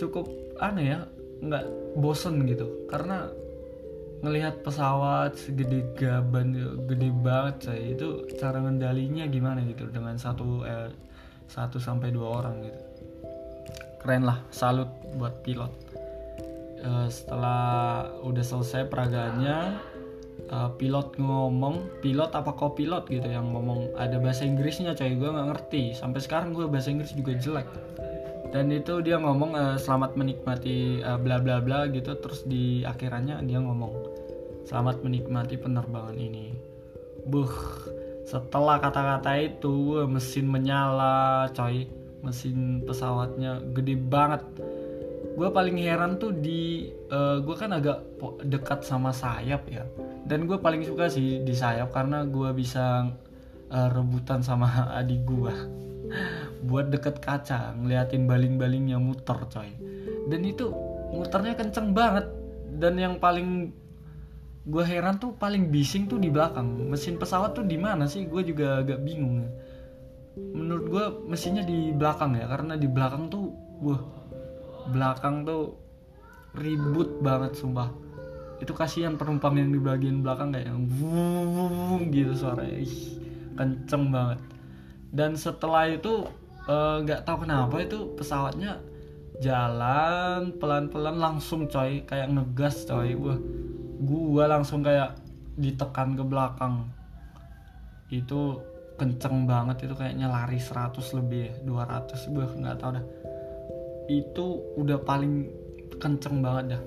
cukup 0.00 0.26
aneh 0.56 0.96
ya 0.96 1.00
nggak 1.44 1.64
bosen 2.00 2.48
gitu. 2.48 2.88
Karena 2.88 3.28
ngelihat 4.22 4.62
pesawat 4.62 5.34
segede 5.34 5.82
gaban 5.98 6.54
gede 6.86 7.10
banget 7.10 7.56
saya 7.66 7.82
itu 7.90 8.22
cara 8.38 8.62
ngendalinya 8.62 9.26
gimana 9.26 9.66
gitu 9.66 9.90
dengan 9.90 10.14
satu 10.14 10.62
eh, 10.62 10.94
satu 11.50 11.82
sampai 11.82 12.14
dua 12.14 12.40
orang 12.40 12.62
gitu. 12.62 12.80
Keren 13.98 14.22
lah 14.24 14.38
salut 14.54 14.88
buat 15.18 15.42
pilot. 15.42 15.72
Uh, 16.82 17.06
setelah 17.06 18.10
udah 18.26 18.42
selesai 18.42 18.90
peraganya 18.90 19.78
uh, 20.52 20.70
pilot 20.76 21.16
ngomong 21.16 21.88
pilot 22.04 22.30
apa 22.36 22.52
kok 22.52 22.76
pilot 22.76 23.08
gitu 23.08 23.26
yang 23.26 23.50
ngomong 23.50 23.90
ada 23.96 24.20
bahasa 24.20 24.44
Inggrisnya 24.44 24.92
coy. 24.92 25.16
Gue 25.16 25.32
nggak 25.32 25.48
ngerti. 25.48 25.96
Sampai 25.96 26.20
sekarang 26.20 26.52
gue 26.52 26.68
bahasa 26.68 26.92
Inggris 26.92 27.16
juga 27.16 27.32
jelek. 27.34 27.68
Dan 28.52 28.68
itu 28.68 29.00
dia 29.00 29.16
ngomong 29.16 29.56
uh, 29.56 29.76
selamat 29.80 30.12
menikmati 30.14 31.00
uh, 31.00 31.16
bla 31.16 31.40
bla 31.40 31.58
bla 31.64 31.88
gitu. 31.88 32.12
Terus 32.20 32.44
di 32.44 32.84
akhirannya 32.84 33.40
dia 33.48 33.58
ngomong 33.58 33.92
selamat 34.68 35.00
menikmati 35.00 35.56
penerbangan 35.56 36.14
ini. 36.20 36.52
Buh 37.24 37.50
setelah 38.28 38.78
kata-kata 38.78 39.34
itu 39.40 40.04
mesin 40.04 40.46
menyala 40.52 41.48
coy. 41.56 41.88
Mesin 42.22 42.86
pesawatnya 42.86 43.58
gede 43.74 43.98
banget 43.98 44.46
gue 45.32 45.48
paling 45.48 45.76
heran 45.80 46.20
tuh 46.20 46.36
di 46.36 46.92
uh, 47.08 47.40
gue 47.40 47.56
kan 47.56 47.72
agak 47.72 48.04
dekat 48.44 48.84
sama 48.84 49.10
sayap 49.10 49.64
ya. 49.68 49.84
Dan 50.28 50.44
gue 50.44 50.60
paling 50.60 50.84
suka 50.84 51.08
sih 51.08 51.40
di 51.42 51.54
sayap 51.56 51.90
karena 51.90 52.24
gue 52.28 52.50
bisa 52.52 53.10
uh, 53.72 53.88
rebutan 53.90 54.44
sama 54.44 54.68
adik 55.00 55.24
gue 55.24 55.54
buat 56.68 56.92
deket 56.92 57.18
kaca 57.18 57.72
ngeliatin 57.80 58.28
baling-balingnya 58.28 59.00
muter 59.00 59.38
coy. 59.48 59.72
Dan 60.28 60.44
itu 60.44 60.70
muternya 61.12 61.56
kenceng 61.56 61.96
banget. 61.96 62.28
Dan 62.72 62.96
yang 62.96 63.20
paling 63.20 63.72
gue 64.62 64.84
heran 64.86 65.18
tuh 65.18 65.34
paling 65.34 65.72
bising 65.72 66.08
tuh 66.08 66.20
di 66.20 66.28
belakang. 66.28 66.88
Mesin 66.88 67.16
pesawat 67.16 67.56
tuh 67.56 67.64
di 67.64 67.80
mana 67.80 68.04
sih? 68.08 68.28
Gue 68.28 68.44
juga 68.44 68.84
agak 68.84 69.00
bingung 69.02 69.48
menurut 70.32 70.84
gue 70.88 71.04
mesinnya 71.28 71.60
di 71.60 71.92
belakang 71.92 72.32
ya 72.36 72.48
karena 72.48 72.80
di 72.80 72.88
belakang 72.88 73.28
tuh 73.28 73.52
wah 73.84 74.21
belakang 74.90 75.46
tuh 75.46 75.78
ribut 76.56 77.20
banget 77.24 77.56
sumpah. 77.56 77.88
Itu 78.60 78.76
kasihan 78.76 79.18
penumpang 79.18 79.58
yang 79.58 79.70
di 79.74 79.80
bagian 79.80 80.22
belakang 80.22 80.54
kayak 80.54 80.70
yang 80.70 80.80
gitu 82.14 82.32
suaranya. 82.36 82.78
Ih 82.78 82.96
kenceng 83.56 84.12
banget. 84.12 84.40
Dan 85.12 85.36
setelah 85.36 85.88
itu 85.88 86.24
eh, 86.68 86.96
nggak 87.04 87.20
uh, 87.20 87.24
tahu 87.26 87.36
kenapa 87.44 87.76
itu 87.82 88.16
pesawatnya 88.16 88.80
jalan 89.42 90.56
pelan-pelan 90.56 91.18
langsung 91.18 91.66
coy. 91.66 92.04
Kayak 92.06 92.32
ngegas 92.32 92.86
coy. 92.86 93.16
Wah 93.16 93.38
gua 94.02 94.50
langsung 94.50 94.84
kayak 94.84 95.18
ditekan 95.58 96.14
ke 96.14 96.24
belakang. 96.24 96.86
Itu 98.12 98.62
kenceng 99.00 99.48
banget. 99.48 99.90
Itu 99.90 99.98
kayaknya 99.98 100.30
lari 100.30 100.60
100 100.60 101.02
lebih 101.18 101.64
200 101.66 102.30
gue 102.30 102.46
nggak 102.60 102.78
tahu 102.78 102.90
dah 103.00 103.04
itu 104.10 104.46
udah 104.78 104.98
paling 105.02 105.50
kenceng 106.02 106.42
banget 106.42 106.78
dah. 106.78 106.82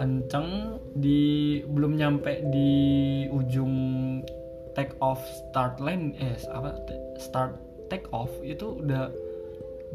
Kenceng 0.00 0.80
di 0.96 1.60
belum 1.68 2.00
nyampe 2.00 2.42
di 2.50 2.70
ujung 3.28 3.74
take 4.72 4.96
off 5.04 5.20
start 5.20 5.82
line 5.82 6.16
eh 6.16 6.38
apa 6.50 6.72
start 7.20 7.58
take 7.92 8.08
off 8.10 8.30
itu 8.42 8.80
udah 8.80 9.12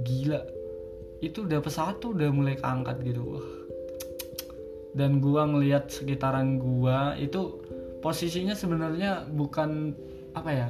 gila. 0.05 0.41
Itu 1.19 1.49
udah 1.49 1.59
pesawat 1.63 1.99
tuh 2.03 2.13
udah 2.13 2.29
mulai 2.31 2.55
keangkat 2.59 3.01
gitu. 3.03 3.41
Dan 4.95 5.19
gua 5.19 5.43
ngelihat 5.49 5.91
sekitaran 5.91 6.61
gua 6.61 7.19
itu 7.19 7.59
posisinya 7.99 8.55
sebenarnya 8.55 9.27
bukan 9.27 9.91
apa 10.37 10.51
ya 10.53 10.67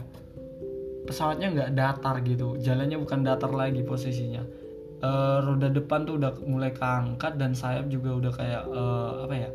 pesawatnya 1.06 1.48
nggak 1.54 1.72
datar 1.77 2.15
gitu. 2.24 2.58
Jalannya 2.58 2.98
bukan 2.98 3.22
datar 3.22 3.51
lagi 3.54 3.84
posisinya 3.86 4.65
uh, 5.06 5.38
roda 5.46 5.70
depan 5.70 6.10
tuh 6.10 6.18
udah 6.18 6.34
mulai 6.50 6.74
keangkat 6.74 7.38
dan 7.38 7.54
sayap 7.54 7.86
juga 7.94 8.18
udah 8.18 8.32
kayak 8.34 8.64
uh, 8.74 9.30
apa 9.30 9.36
ya 9.38 9.50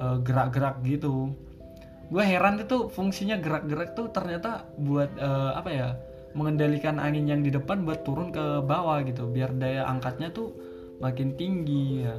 uh, 0.00 0.16
gerak-gerak 0.24 0.80
gitu. 0.88 1.36
Gue 2.08 2.24
heran 2.24 2.56
itu 2.56 2.88
fungsinya 2.88 3.36
gerak-gerak 3.36 3.92
tuh 3.92 4.08
ternyata 4.08 4.64
buat 4.80 5.12
uh, 5.20 5.52
apa 5.60 5.70
ya 5.70 5.88
mengendalikan 6.32 6.96
angin 6.96 7.28
yang 7.28 7.40
di 7.44 7.52
depan 7.52 7.84
buat 7.84 8.04
turun 8.04 8.32
ke 8.32 8.64
bawah 8.64 9.04
gitu 9.04 9.28
biar 9.28 9.52
daya 9.56 9.84
angkatnya 9.84 10.32
tuh 10.32 10.56
makin 11.04 11.36
tinggi 11.36 12.08
ya. 12.08 12.16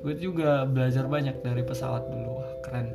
Gue 0.00 0.14
juga 0.16 0.64
belajar 0.64 1.10
banyak 1.10 1.42
dari 1.42 1.60
pesawat 1.66 2.08
dulu 2.08 2.40
Wah, 2.40 2.52
keren. 2.64 2.88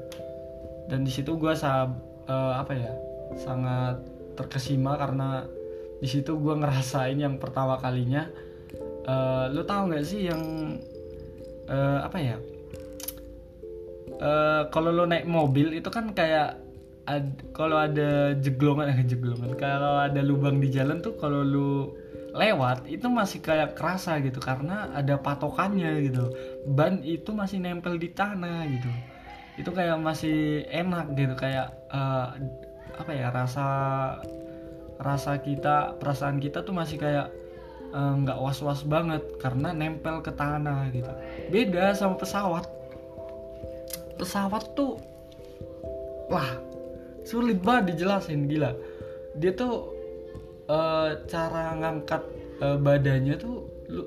Dan 0.87 1.05
di 1.05 1.11
situ 1.11 1.35
gue 1.37 1.53
sab 1.53 1.93
uh, 2.25 2.53
apa 2.57 2.73
ya 2.73 2.91
sangat 3.37 4.01
terkesima 4.33 4.97
karena 4.97 5.45
di 6.01 6.07
situ 6.09 6.35
gue 6.35 6.55
ngerasain 6.57 7.15
yang 7.15 7.37
pertama 7.39 7.79
kalinya 7.79 8.27
uh, 9.07 9.45
lo 9.51 9.63
tau 9.67 9.87
nggak 9.87 10.05
sih 10.05 10.27
yang 10.27 10.41
uh, 11.67 11.99
apa 12.03 12.17
ya? 12.19 12.37
Uh, 14.23 14.69
kalau 14.71 14.93
lo 14.93 15.03
naik 15.03 15.27
mobil 15.27 15.75
itu 15.75 15.89
kan 15.91 16.15
kayak 16.15 16.59
ad, 17.09 17.43
kalau 17.51 17.75
ada 17.75 18.37
jeglongan 18.39 18.93
eh 18.93 19.03
jeglongan 19.11 19.57
kalau 19.59 19.99
ada 19.99 20.21
lubang 20.23 20.63
di 20.63 20.71
jalan 20.71 21.03
tuh 21.03 21.19
kalau 21.19 21.43
lo 21.43 21.97
lewat 22.33 22.89
itu 22.89 23.05
masih 23.13 23.45
kayak 23.45 23.77
kerasa 23.77 24.17
gitu 24.23 24.41
karena 24.41 24.89
ada 24.95 25.21
patokannya 25.21 26.01
gitu. 26.09 26.33
Ban 26.65 27.05
itu 27.05 27.29
masih 27.29 27.61
nempel 27.61 28.01
di 28.01 28.09
tanah 28.09 28.65
gitu. 28.65 28.89
Itu 29.53 29.69
kayak 29.69 30.01
masih 30.01 30.65
enak 30.65 31.13
gitu 31.13 31.37
kayak 31.37 31.69
uh, 31.93 32.33
apa 32.93 33.11
ya 33.13 33.29
rasa 33.29 33.67
rasa 34.97 35.41
kita 35.41 35.97
perasaan 36.01 36.41
kita 36.41 36.65
tuh 36.65 36.73
masih 36.73 36.97
kayak 36.97 37.29
Eh, 37.29 37.42
nggak 37.93 38.37
uh, 38.37 38.41
was-was 38.41 38.81
banget 38.89 39.21
karena 39.37 39.69
nempel 39.69 40.25
ke 40.25 40.33
tanah 40.33 40.89
gitu. 40.89 41.13
Beda 41.53 41.93
sama 41.93 42.17
pesawat. 42.17 42.65
Pesawat 44.17 44.73
tuh 44.73 44.97
wah 46.33 46.57
sulit 47.21 47.61
banget 47.61 47.93
dijelasin 47.93 48.49
gila. 48.49 48.73
Dia 49.37 49.53
tuh 49.53 49.93
uh, 50.73 51.21
cara 51.29 51.77
ngangkat 51.77 52.21
uh, 52.65 52.77
badannya 52.81 53.37
tuh 53.37 53.69
lu 53.93 54.03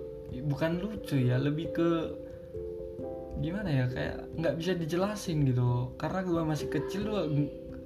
bukan 0.50 0.82
lucu 0.82 1.22
ya 1.22 1.38
lebih 1.38 1.70
ke 1.70 1.90
gimana 3.38 3.70
ya 3.70 3.84
kayak 3.86 4.16
nggak 4.34 4.54
bisa 4.58 4.72
dijelasin 4.74 5.46
gitu. 5.46 5.94
Karena 5.94 6.26
gue 6.26 6.42
masih 6.42 6.68
kecil 6.74 7.06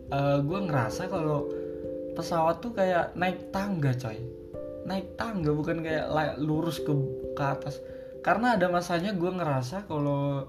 uh, 0.09 0.40
gue 0.40 0.59
ngerasa 0.64 1.12
kalau 1.12 1.45
pesawat 2.16 2.64
tuh 2.64 2.73
kayak 2.73 3.12
naik 3.21 3.52
tangga 3.52 3.92
coy 3.92 4.39
naik 4.89 5.17
tangga 5.17 5.53
bukan 5.53 5.85
kayak 5.85 6.09
lurus 6.41 6.81
ke 6.81 6.93
ke 7.37 7.43
atas. 7.43 7.81
Karena 8.21 8.57
ada 8.57 8.69
masanya 8.69 9.17
gue 9.17 9.31
ngerasa 9.33 9.89
kalau 9.89 10.49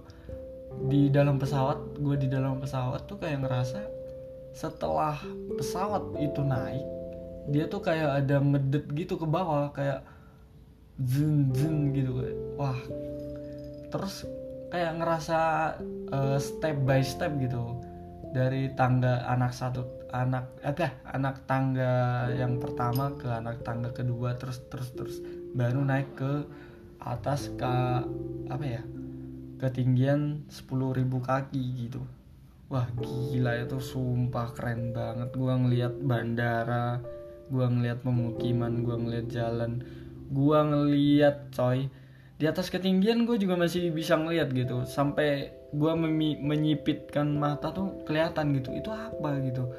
di 0.87 1.11
dalam 1.11 1.35
pesawat 1.35 1.99
gue 1.99 2.15
di 2.15 2.27
dalam 2.31 2.59
pesawat 2.59 3.03
tuh 3.07 3.19
kayak 3.19 3.43
ngerasa 3.43 3.79
setelah 4.55 5.19
pesawat 5.59 6.15
itu 6.19 6.43
naik 6.43 6.83
dia 7.51 7.67
tuh 7.67 7.83
kayak 7.83 8.23
ada 8.23 8.39
ngedet 8.39 8.85
gitu 8.95 9.19
ke 9.19 9.27
bawah 9.27 9.71
kayak 9.75 10.03
zin 11.01 11.51
zin 11.55 11.91
gitu. 11.91 12.23
Wah 12.55 12.77
terus 13.91 14.23
kayak 14.71 15.03
ngerasa 15.03 15.39
uh, 16.15 16.37
step 16.39 16.77
by 16.87 17.03
step 17.03 17.35
gitu 17.43 17.75
dari 18.31 18.71
tangga 18.79 19.27
anak 19.27 19.51
satu 19.51 19.83
anak 20.11 20.59
apa 20.61 20.91
anak 21.07 21.47
tangga 21.47 22.27
yang 22.35 22.59
pertama 22.59 23.15
ke 23.15 23.27
anak 23.31 23.63
tangga 23.63 23.89
kedua 23.95 24.35
terus 24.35 24.59
terus 24.67 24.91
terus. 24.91 25.15
Baru 25.55 25.83
naik 25.83 26.15
ke 26.19 26.33
atas 27.01 27.49
ke 27.55 27.75
apa 28.51 28.65
ya 28.67 28.83
ketinggian 29.57 30.45
10.000 30.51 31.07
kaki 31.07 31.63
gitu. 31.87 32.03
Wah 32.71 32.87
gila 32.95 33.59
itu 33.63 33.79
sumpah 33.79 34.51
keren 34.55 34.91
banget. 34.95 35.31
Gua 35.35 35.55
ngeliat 35.59 35.95
bandara 36.03 36.99
gua 37.51 37.67
ngeliat 37.67 37.99
pemukiman 38.03 38.83
gua 38.83 38.95
ngeliat 38.95 39.27
jalan 39.31 39.83
gua 40.31 40.67
ngeliat 40.67 41.51
coy. 41.55 41.87
Di 42.41 42.49
atas 42.49 42.73
ketinggian 42.73 43.29
gue 43.29 43.37
juga 43.37 43.53
masih 43.53 43.93
bisa 43.93 44.17
ngeliat 44.17 44.49
gitu. 44.49 44.81
Sampai 44.89 45.53
gue 45.69 45.93
menyipitkan 46.41 47.37
mata 47.37 47.69
tuh 47.69 48.01
kelihatan 48.01 48.57
gitu. 48.57 48.73
Itu 48.73 48.89
apa 48.89 49.37
gitu 49.45 49.69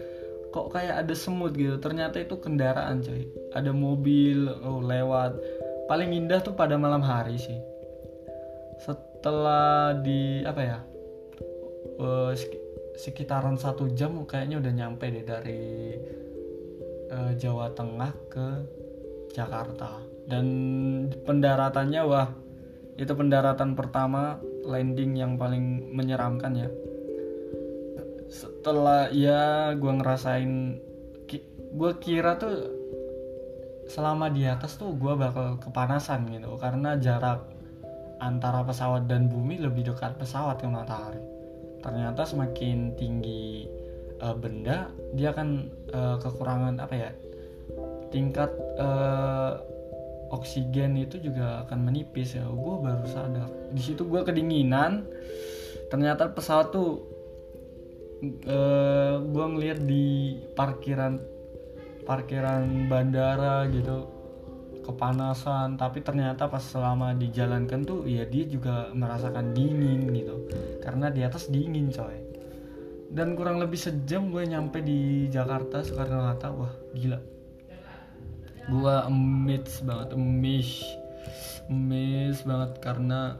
kok 0.53 0.69
kayak 0.71 1.03
ada 1.03 1.15
semut 1.17 1.57
gitu. 1.57 1.81
Ternyata 1.81 2.21
itu 2.21 2.37
kendaraan 2.37 3.01
coy. 3.01 3.25
Ada 3.57 3.73
mobil 3.73 4.47
oh, 4.62 4.85
lewat. 4.85 5.41
Paling 5.88 6.12
indah 6.12 6.45
tuh 6.45 6.53
pada 6.53 6.77
malam 6.77 7.01
hari 7.01 7.41
sih. 7.41 7.59
Setelah 8.85 9.97
di 10.05 10.45
apa 10.45 10.61
ya 10.61 10.79
uh, 11.99 12.31
sekitaran 12.95 13.57
satu 13.57 13.88
jam 13.97 14.23
kayaknya 14.29 14.61
udah 14.61 14.73
nyampe 14.73 15.09
deh 15.09 15.25
dari 15.25 15.97
uh, 17.09 17.33
Jawa 17.35 17.73
Tengah 17.73 18.12
ke 18.29 18.47
Jakarta. 19.33 20.05
Dan 20.29 20.47
pendaratannya 21.27 22.03
wah 22.07 22.31
itu 23.01 23.11
pendaratan 23.17 23.73
pertama 23.73 24.38
landing 24.62 25.17
yang 25.17 25.41
paling 25.41 25.91
menyeramkan 25.97 26.53
ya 26.55 26.69
setelah 28.33 29.12
ya 29.12 29.77
gue 29.77 29.92
ngerasain 29.92 30.81
gue 31.73 31.92
kira 32.01 32.40
tuh 32.40 32.81
selama 33.92 34.33
di 34.33 34.49
atas 34.49 34.81
tuh 34.81 34.97
gue 34.97 35.12
bakal 35.12 35.61
kepanasan 35.61 36.33
gitu. 36.33 36.57
Karena 36.57 36.97
jarak 36.97 37.45
antara 38.25 38.64
pesawat 38.64 39.05
dan 39.05 39.29
bumi 39.29 39.61
lebih 39.61 39.92
dekat 39.92 40.16
pesawat 40.16 40.64
ke 40.64 40.68
matahari. 40.68 41.21
Ternyata 41.85 42.25
semakin 42.25 42.97
tinggi 42.97 43.68
uh, 44.25 44.33
benda 44.33 44.88
dia 45.12 45.35
akan 45.37 45.68
uh, 45.92 46.16
kekurangan 46.23 46.81
apa 46.81 46.95
ya 46.95 47.11
tingkat 48.14 48.49
uh, 48.81 49.61
oksigen 50.33 50.97
itu 50.97 51.21
juga 51.21 51.68
akan 51.68 51.85
menipis 51.85 52.33
ya. 52.38 52.49
Gue 52.49 52.81
baru 52.81 53.05
sadar. 53.05 53.49
Di 53.77 53.83
situ 53.85 54.09
gue 54.09 54.25
kedinginan. 54.25 55.05
Ternyata 55.92 56.33
pesawat 56.33 56.73
tuh 56.73 57.12
uh, 58.23 58.29
eh, 58.47 59.15
gue 59.19 59.47
ngeliat 59.47 59.79
di 59.83 60.39
parkiran 60.55 61.19
parkiran 62.07 62.87
bandara 62.87 63.67
gitu 63.71 64.07
kepanasan. 64.87 65.79
Tapi 65.79 66.03
ternyata 66.03 66.47
pas 66.47 66.63
selama 66.63 67.15
dijalankan 67.15 67.83
tuh 67.83 68.07
ya 68.07 68.27
dia 68.27 68.47
juga 68.47 68.91
merasakan 68.95 69.55
dingin 69.55 70.11
gitu. 70.15 70.47
Karena 70.83 71.11
di 71.11 71.23
atas 71.27 71.51
dingin 71.51 71.91
coy. 71.91 72.19
Dan 73.13 73.37
kurang 73.37 73.61
lebih 73.61 73.77
sejam 73.77 74.33
gue 74.33 74.41
nyampe 74.49 74.81
di 74.81 75.29
Jakarta 75.29 75.85
Soekarno 75.85 76.25
Hatta 76.25 76.49
wah 76.49 76.73
gila. 76.97 77.21
Gue 78.63 78.95
amazed 79.05 79.83
banget 79.85 80.15
amazed 80.15 81.03
amazed 81.69 82.43
banget 82.49 82.73
karena 82.83 83.37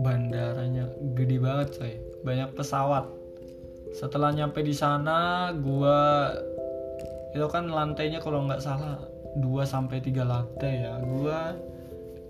bandaranya 0.00 0.88
gede 1.12 1.36
banget 1.36 1.68
coy. 1.76 1.94
Banyak 2.24 2.56
pesawat. 2.56 3.04
Setelah 3.92 4.32
nyampe 4.32 4.64
di 4.64 4.72
sana 4.72 5.50
gua 5.52 6.32
itu 7.32 7.44
kan 7.48 7.68
lantainya 7.68 8.20
kalau 8.20 8.44
nggak 8.48 8.60
salah 8.60 9.00
2 9.36 9.44
sampai 9.68 10.00
tiga 10.00 10.24
lantai 10.24 10.88
ya. 10.88 10.96
Gua 11.02 11.52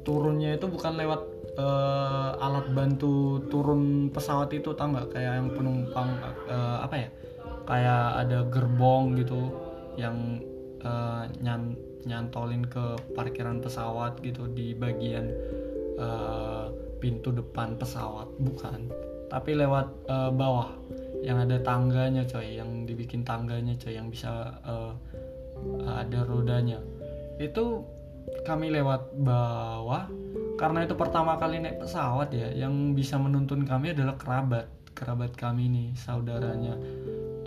turunnya 0.02 0.58
itu 0.58 0.66
bukan 0.66 0.98
lewat 0.98 1.22
uh, 1.58 2.42
alat 2.42 2.66
bantu 2.74 3.46
turun 3.46 4.10
pesawat 4.10 4.50
itu 4.54 4.74
tau 4.74 4.90
nggak? 4.90 5.14
Kayak 5.14 5.32
yang 5.38 5.50
penumpang 5.54 6.10
uh, 6.50 6.82
apa 6.82 6.96
ya? 6.98 7.08
Kayak 7.62 8.26
ada 8.26 8.38
gerbong 8.50 9.14
gitu 9.14 9.54
yang 9.94 10.42
uh, 10.82 11.30
nyan 11.38 11.78
nyantolin 12.02 12.66
ke 12.66 12.98
parkiran 13.14 13.62
pesawat 13.62 14.18
gitu 14.26 14.50
di 14.50 14.74
bagian 14.74 15.30
uh, 16.02 16.66
pintu 17.02 17.34
depan 17.34 17.74
pesawat 17.74 18.30
bukan. 18.38 18.86
Tapi 19.26 19.58
lewat 19.58 19.90
uh, 20.06 20.30
bawah. 20.30 20.70
Yang 21.26 21.50
ada 21.50 21.56
tangganya 21.66 22.22
coy. 22.22 22.54
Yang 22.54 22.70
dibikin 22.86 23.26
tangganya 23.26 23.74
coy. 23.74 23.98
Yang 23.98 24.14
bisa 24.14 24.30
uh, 24.62 24.94
ada 25.82 26.22
rodanya. 26.22 26.78
Itu 27.42 27.82
kami 28.46 28.70
lewat 28.70 29.18
bawah. 29.18 30.06
Karena 30.54 30.86
itu 30.86 30.94
pertama 30.94 31.34
kali 31.42 31.58
naik 31.58 31.82
pesawat 31.82 32.30
ya 32.30 32.54
yang 32.54 32.94
bisa 32.94 33.18
menuntun 33.18 33.66
kami 33.66 33.90
adalah 33.90 34.14
kerabat. 34.14 34.70
Kerabat 34.94 35.34
kami 35.34 35.66
nih 35.66 35.88
saudaranya 35.98 36.78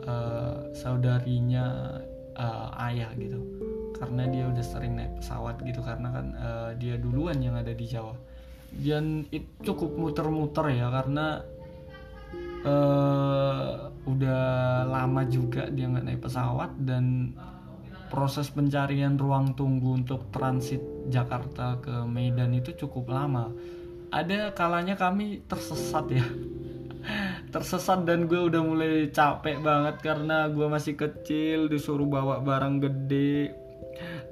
uh, 0.04 0.68
saudarinya 0.76 1.96
uh, 2.36 2.70
ayah 2.92 3.14
gitu. 3.16 3.40
Karena 3.96 4.28
dia 4.28 4.52
udah 4.52 4.66
sering 4.66 5.00
naik 5.00 5.24
pesawat 5.24 5.64
gitu. 5.64 5.80
Karena 5.80 6.12
kan 6.12 6.26
uh, 6.36 6.72
dia 6.76 7.00
duluan 7.00 7.40
yang 7.40 7.56
ada 7.56 7.72
di 7.72 7.88
Jawa 7.88 8.35
dan 8.76 9.24
itu 9.32 9.48
cukup 9.64 9.96
muter-muter 9.96 10.76
ya 10.76 10.92
karena 10.92 11.42
uh, 12.66 13.94
udah 14.06 14.44
lama 14.86 15.22
juga 15.26 15.70
dia 15.72 15.88
nggak 15.88 16.06
naik 16.06 16.22
pesawat 16.22 16.72
dan 16.84 17.34
proses 18.10 18.48
pencarian 18.54 19.18
ruang 19.18 19.58
tunggu 19.58 19.98
untuk 19.98 20.30
transit 20.30 20.82
Jakarta 21.10 21.82
ke 21.82 22.06
Medan 22.06 22.54
itu 22.54 22.72
cukup 22.86 23.12
lama. 23.12 23.50
Ada 24.14 24.54
kalanya 24.54 24.96
kami 24.96 25.44
tersesat 25.50 26.06
ya. 26.14 26.26
Tersesat 27.54 28.06
dan 28.06 28.30
gue 28.30 28.40
udah 28.40 28.62
mulai 28.62 29.10
capek 29.10 29.60
banget 29.60 30.00
karena 30.02 30.48
gue 30.48 30.68
masih 30.70 30.96
kecil 30.96 31.68
disuruh 31.68 32.08
bawa 32.08 32.42
barang 32.42 32.82
gede 32.82 33.65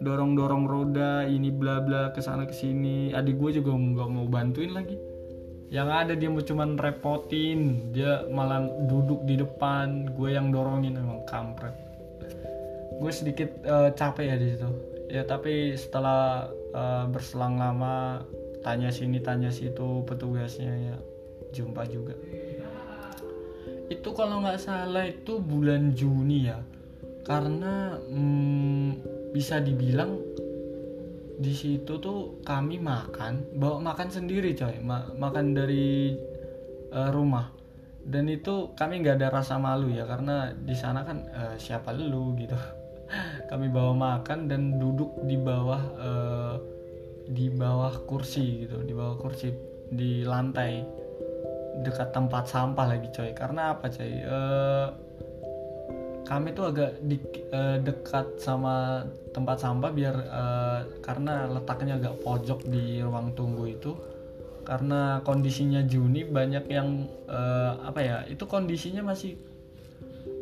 dorong 0.03 0.35
dorong 0.35 0.67
roda 0.67 1.23
ini 1.23 1.49
bla 1.49 1.79
bla 1.79 2.11
ke 2.11 2.19
sana 2.19 2.43
ke 2.43 2.51
sini 2.51 3.15
adik 3.15 3.39
gue 3.39 3.63
juga 3.63 3.71
nggak 3.71 4.09
mau 4.11 4.27
bantuin 4.27 4.75
lagi. 4.75 4.99
Yang 5.73 5.89
ada 5.89 6.13
dia 6.13 6.29
mau 6.29 6.43
cuman 6.45 6.77
repotin 6.77 7.89
dia 7.89 8.27
malah 8.29 8.61
duduk 8.85 9.25
di 9.25 9.41
depan. 9.41 10.13
Gue 10.13 10.37
yang 10.37 10.53
dorongin 10.53 10.99
emang 10.99 11.25
kampret. 11.25 11.73
Gue 13.01 13.09
sedikit 13.09 13.49
uh, 13.65 13.89
capek 13.89 14.25
ya 14.29 14.35
di 14.37 14.47
situ. 14.53 14.69
Ya 15.09 15.25
tapi 15.25 15.73
setelah 15.73 16.45
uh, 16.77 17.09
berselang 17.09 17.57
lama 17.57 18.21
tanya 18.61 18.93
sini 18.93 19.17
tanya 19.17 19.49
situ 19.49 20.05
petugasnya 20.05 20.93
ya 20.93 20.97
jumpa 21.57 21.89
juga. 21.89 22.13
Itu 23.89 24.13
kalau 24.13 24.45
nggak 24.45 24.61
salah 24.61 25.09
itu 25.09 25.41
bulan 25.41 25.97
Juni 25.97 26.53
ya. 26.53 26.61
Karena 27.23 27.97
hmm, 27.97 28.89
bisa 29.33 29.57
dibilang 29.57 30.21
di 31.33 31.51
situ 31.51 31.97
tuh 31.97 32.39
kami 32.45 32.77
makan 32.77 33.57
bawa 33.57 33.81
makan 33.81 34.07
sendiri 34.13 34.53
coy. 34.53 34.77
Ma 34.85 35.09
makan 35.17 35.57
dari 35.57 36.13
uh, 36.93 37.09
rumah. 37.09 37.49
Dan 38.03 38.29
itu 38.29 38.75
kami 38.77 39.01
nggak 39.01 39.17
ada 39.17 39.41
rasa 39.41 39.57
malu 39.57 39.89
ya 39.89 40.05
karena 40.05 40.51
di 40.53 40.75
sana 40.77 41.01
kan 41.01 41.25
uh, 41.33 41.55
siapa 41.57 41.95
lu 41.95 42.35
gitu. 42.37 42.55
Kami 43.51 43.69
bawa 43.69 43.93
makan 43.93 44.49
dan 44.49 44.81
duduk 44.81 45.21
di 45.23 45.37
bawah 45.37 45.83
uh, 46.01 46.55
di 47.29 47.47
bawah 47.47 48.03
kursi 48.03 48.67
gitu. 48.67 48.83
Di 48.83 48.91
bawah 48.91 49.15
kursi 49.15 49.55
di 49.87 50.27
lantai. 50.27 50.83
Dekat 51.79 52.11
tempat 52.11 52.51
sampah 52.51 52.91
lagi 52.91 53.07
coy. 53.15 53.31
Karena 53.31 53.71
apa 53.71 53.87
coy? 53.87 54.11
Uh, 54.27 54.87
kami 56.23 56.55
tuh 56.55 56.71
agak 56.71 57.03
di, 57.03 57.19
uh, 57.51 57.77
dekat 57.83 58.39
sama 58.39 59.03
tempat 59.35 59.59
sampah 59.59 59.91
biar 59.91 60.15
uh, 60.31 60.79
karena 61.03 61.51
letaknya 61.51 61.99
agak 61.99 62.15
pojok 62.23 62.63
di 62.67 63.03
ruang 63.03 63.35
tunggu 63.35 63.67
itu. 63.67 63.91
Karena 64.63 65.19
kondisinya 65.27 65.83
Juni 65.83 66.23
banyak 66.23 66.65
yang 66.71 67.03
uh, 67.27 67.83
apa 67.83 67.99
ya 67.99 68.17
itu 68.31 68.47
kondisinya 68.47 69.03
masih 69.03 69.35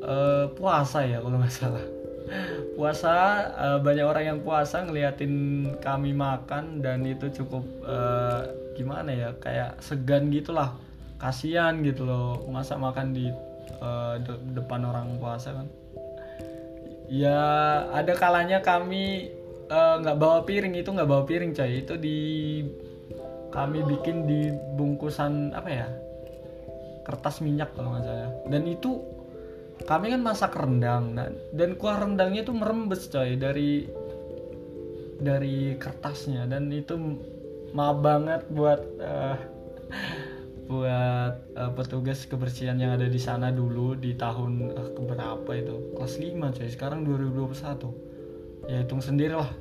uh, 0.05 0.45
puasa 0.53 1.01
ya 1.01 1.17
kalau 1.17 1.41
nggak 1.41 1.53
salah. 1.53 1.85
Puasa 2.77 3.13
uh, 3.57 3.79
banyak 3.81 4.05
orang 4.07 4.23
yang 4.23 4.39
puasa 4.45 4.85
ngeliatin 4.87 5.67
kami 5.83 6.15
makan 6.15 6.79
dan 6.79 7.03
itu 7.03 7.27
cukup 7.33 7.65
uh, 7.83 8.45
gimana 8.77 9.09
ya 9.11 9.29
kayak 9.41 9.81
segan 9.81 10.29
gitulah. 10.29 10.77
Kasihan 11.17 11.81
gitu 11.81 12.05
loh 12.05 12.45
masa 12.49 12.77
makan 12.77 13.13
di 13.13 13.29
uh, 13.81 14.15
de 14.21 14.33
depan 14.55 14.85
orang 14.85 15.17
puasa 15.17 15.55
kan. 15.55 15.67
Ya 17.11 17.39
ada 17.91 18.15
kalanya 18.15 18.63
kami 18.63 19.27
eh, 19.67 19.95
nggak 19.99 20.15
uh, 20.15 20.21
bawa 20.21 20.47
piring. 20.47 20.79
Itu 20.79 20.95
nggak 20.95 21.09
bawa 21.09 21.23
piring 21.27 21.51
coy. 21.51 21.71
Itu 21.83 21.99
di 21.99 22.19
kami 23.51 23.83
bikin 23.83 24.23
di 24.23 24.47
bungkusan 24.79 25.51
apa 25.51 25.69
ya 25.69 25.87
kertas 27.03 27.43
minyak 27.43 27.75
kalau 27.75 27.97
nggak 27.97 28.05
salah. 28.07 28.31
Dan 28.47 28.63
itu 28.63 29.03
kami 29.83 30.13
kan 30.13 30.21
masak 30.23 30.55
rendang 30.55 31.17
dan 31.17 31.35
dan 31.51 31.73
kuah 31.75 31.99
rendangnya 31.99 32.47
itu 32.47 32.53
merembes 32.55 33.11
coy 33.11 33.35
dari 33.35 33.91
dari 35.19 35.75
kertasnya. 35.75 36.47
Dan 36.47 36.71
itu 36.71 36.95
maaf 37.75 37.99
banget 37.99 38.41
buat 38.47 38.79
uh, 39.03 39.35
buat 40.71 41.51
uh, 41.59 41.75
petugas 41.75 42.23
kebersihan 42.23 42.79
yang 42.79 42.95
ada 42.95 43.11
di 43.11 43.19
sana 43.19 43.51
dulu 43.51 43.99
di 43.99 44.15
tahun 44.15 44.71
uh, 44.71 44.95
keberapa 44.95 45.51
itu? 45.51 45.91
Kelas 45.99 46.15
5 46.15 46.55
coy 46.55 46.71
sekarang 46.71 47.03
2021 47.03 48.71
ya 48.71 48.79
hitung 48.79 49.03
sendiri 49.03 49.35
lah 49.35 49.51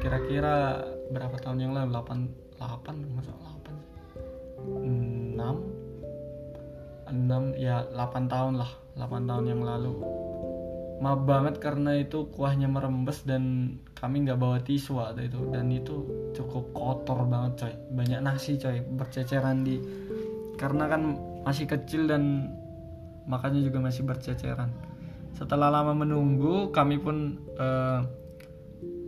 kira-kira 0.00 0.88
berapa 1.12 1.36
tahun 1.36 1.68
yang 1.68 1.76
lalu? 1.76 1.92
8 1.92 2.56
8 2.56 3.12
masa 3.12 3.36
8 3.36 5.36
6 5.36 5.36
6 5.36 7.60
ya 7.60 7.84
8 7.92 8.32
tahun 8.32 8.56
lah. 8.56 8.72
8 8.96 9.28
tahun 9.28 9.52
yang 9.52 9.60
lalu 9.60 10.00
maaf 11.00 11.24
banget 11.24 11.58
karena 11.64 11.96
itu 11.96 12.28
kuahnya 12.28 12.68
merembes 12.68 13.24
dan 13.24 13.74
kami 13.96 14.28
nggak 14.28 14.36
bawa 14.36 14.60
tisu 14.60 15.00
waktu 15.00 15.32
itu. 15.32 15.40
Dan 15.48 15.72
itu 15.72 16.04
cukup 16.36 16.70
kotor 16.76 17.24
banget 17.24 17.66
coy. 17.66 17.74
Banyak 17.96 18.20
nasi 18.20 18.60
coy 18.60 18.84
berceceran 18.84 19.64
di 19.64 19.80
karena 20.60 20.92
kan 20.92 21.16
masih 21.42 21.64
kecil 21.64 22.04
dan 22.04 22.52
makannya 23.24 23.64
juga 23.64 23.80
masih 23.80 24.04
berceceran. 24.04 24.68
Setelah 25.32 25.72
lama 25.72 25.96
menunggu 25.96 26.68
kami 26.68 27.00
pun 27.00 27.40
uh, 27.56 28.04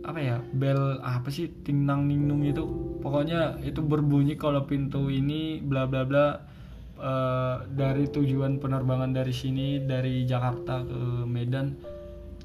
apa 0.03 0.19
ya 0.19 0.37
bel 0.51 0.99
apa 0.99 1.29
sih 1.29 1.47
tingnang 1.61 2.09
ningnung 2.09 2.41
itu. 2.41 2.65
Pokoknya 2.99 3.61
itu 3.61 3.85
berbunyi 3.85 4.33
kalau 4.33 4.65
pintu 4.65 5.13
ini 5.13 5.61
bla 5.61 5.85
bla 5.85 6.03
bla 6.09 6.52
uh, 7.03 7.67
dari 7.67 8.07
tujuan 8.07 8.57
penerbangan 8.63 9.11
dari 9.11 9.35
sini 9.35 9.83
dari 9.83 10.23
Jakarta 10.23 10.87
ke 10.87 11.27
Medan 11.27 11.75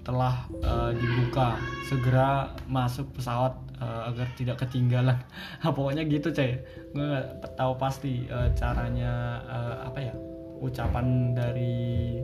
telah 0.03 0.49
uh, 0.65 0.91
dibuka 0.91 1.61
segera 1.87 2.57
masuk 2.67 3.13
pesawat 3.15 3.55
uh, 3.79 4.11
agar 4.11 4.27
tidak 4.35 4.59
ketinggalan. 4.67 5.21
Pokoknya 5.77 6.03
gitu 6.05 6.35
coy 6.35 6.59
gue 6.89 7.05
nggak 7.05 7.55
tahu 7.55 7.73
pasti 7.79 8.27
uh, 8.33 8.51
caranya 8.57 9.45
uh, 9.47 9.75
apa 9.87 9.99
ya 10.01 10.15
ucapan 10.59 11.37
dari 11.37 12.19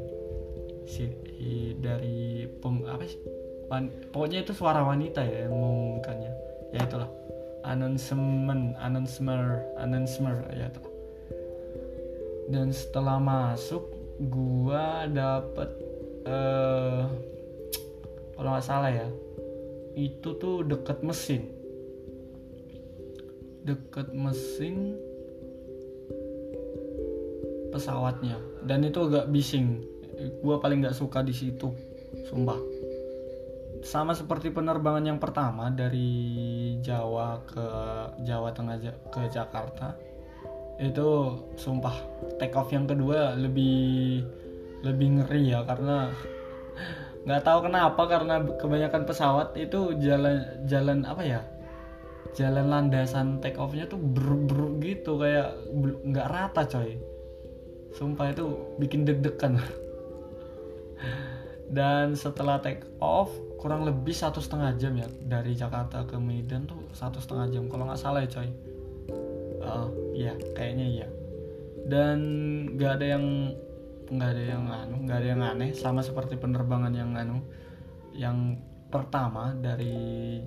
si 0.84 1.06
dari 1.78 2.48
peng 2.60 2.82
apa 2.88 3.04
sih 3.06 3.20
Wan, 3.68 3.88
pokoknya 4.12 4.44
itu 4.44 4.52
suara 4.52 4.84
wanita 4.84 5.24
ya 5.24 5.48
yang 5.48 5.56
mengumumkannya. 5.56 6.32
Ya 6.76 6.84
itulah. 6.84 7.08
Announcement 7.64 8.76
announcement 8.76 9.64
announcement 9.80 10.44
ya 10.52 10.68
itu 10.68 10.93
dan 12.50 12.72
setelah 12.74 13.16
masuk 13.20 13.88
gua 14.30 15.08
dapet 15.10 15.70
uh, 16.28 17.08
kalau 18.34 18.50
nggak 18.54 18.66
salah 18.66 18.90
ya 18.90 19.08
itu 19.94 20.34
tuh 20.36 20.66
deket 20.66 21.00
mesin. 21.06 21.48
Deket 23.64 24.10
mesin 24.12 24.98
pesawatnya. 27.70 28.36
Dan 28.66 28.84
itu 28.84 28.98
agak 29.06 29.30
bising. 29.30 29.82
Gua 30.42 30.58
paling 30.58 30.82
nggak 30.82 30.98
suka 30.98 31.22
di 31.22 31.34
situ 31.34 31.70
sumpah. 32.30 32.58
Sama 33.82 34.16
seperti 34.16 34.50
penerbangan 34.50 35.04
yang 35.04 35.20
pertama 35.20 35.68
dari 35.70 36.74
Jawa 36.80 37.42
ke 37.44 37.66
Jawa 38.24 38.50
Tengah 38.54 38.78
ke 39.12 39.22
Jakarta 39.28 39.92
itu 40.78 41.38
sumpah 41.54 41.94
take 42.42 42.54
off 42.58 42.66
yang 42.74 42.86
kedua 42.90 43.38
lebih 43.38 44.22
lebih 44.82 45.22
ngeri 45.22 45.54
ya 45.54 45.62
karena 45.62 46.10
nggak 47.24 47.42
tahu 47.46 47.58
kenapa 47.70 48.02
karena 48.04 48.36
kebanyakan 48.60 49.02
pesawat 49.08 49.56
itu 49.56 49.96
jalan 50.02 50.44
jalan 50.68 51.08
apa 51.08 51.22
ya? 51.24 51.40
Jalan 52.34 52.68
landasan 52.68 53.38
take 53.40 53.56
offnya 53.56 53.86
tuh 53.86 53.96
ber, 53.96 54.34
ber 54.44 54.76
gitu 54.82 55.16
kayak 55.16 55.54
nggak 56.04 56.28
rata 56.28 56.68
coy. 56.68 57.00
Sumpah 57.94 58.34
itu 58.34 58.44
bikin 58.76 59.06
deg-degan. 59.06 59.56
Dan 61.64 62.12
setelah 62.12 62.60
take 62.60 62.84
off 63.00 63.32
kurang 63.56 63.88
lebih 63.88 64.12
satu 64.12 64.44
setengah 64.44 64.76
jam 64.76 64.92
ya 64.92 65.08
dari 65.24 65.56
Jakarta 65.56 66.04
ke 66.04 66.20
Medan 66.20 66.68
tuh 66.68 66.84
satu 66.92 67.16
setengah 67.16 67.48
jam 67.48 67.64
kalau 67.72 67.88
nggak 67.88 67.96
salah 67.96 68.20
ya 68.20 68.28
coy 68.28 68.52
uh, 69.64 69.88
ya 70.14 70.32
kayaknya 70.54 70.86
iya. 70.86 71.08
Dan 71.84 72.18
nggak 72.76 72.92
ada 73.00 73.06
yang 73.16 73.24
nggak 74.04 74.30
ada 74.36 74.44
yang 74.44 74.64
anu 74.68 74.96
nggak 75.08 75.18
ada 75.20 75.28
yang 75.28 75.42
aneh 75.42 75.70
sama 75.72 76.04
seperti 76.04 76.36
penerbangan 76.36 76.92
yang 76.92 77.16
anu 77.16 77.40
yang 78.12 78.60
pertama 78.92 79.56
dari 79.56 80.38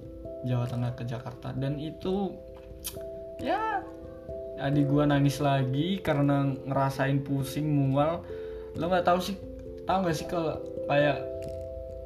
Jawa 0.45 0.69
Tengah 0.69 0.93
ke 0.93 1.03
Jakarta. 1.03 1.51
Dan 1.51 1.81
itu 1.81 2.31
ya 3.41 3.81
adik 4.57 4.89
gua 4.89 5.05
nangis 5.05 5.37
lagi 5.41 5.99
karena 6.01 6.47
ngerasain 6.65 7.21
pusing 7.25 7.67
mual. 7.67 8.23
Lo 8.77 8.87
nggak 8.87 9.05
tahu 9.05 9.19
sih 9.19 9.35
tahu 9.83 10.05
nggak 10.05 10.17
sih 10.17 10.27
kalau 10.29 10.61
kayak 10.87 11.17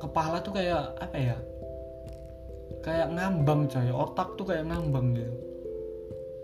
kepala 0.01 0.41
tuh 0.41 0.55
kayak 0.55 0.97
apa 0.97 1.17
ya? 1.19 1.37
Kayak 2.81 3.13
ngambang 3.13 3.69
coy. 3.69 3.91
Otak 3.93 4.39
tuh 4.39 4.45
kayak 4.49 4.65
ngambang 4.65 5.13
gitu 5.13 5.50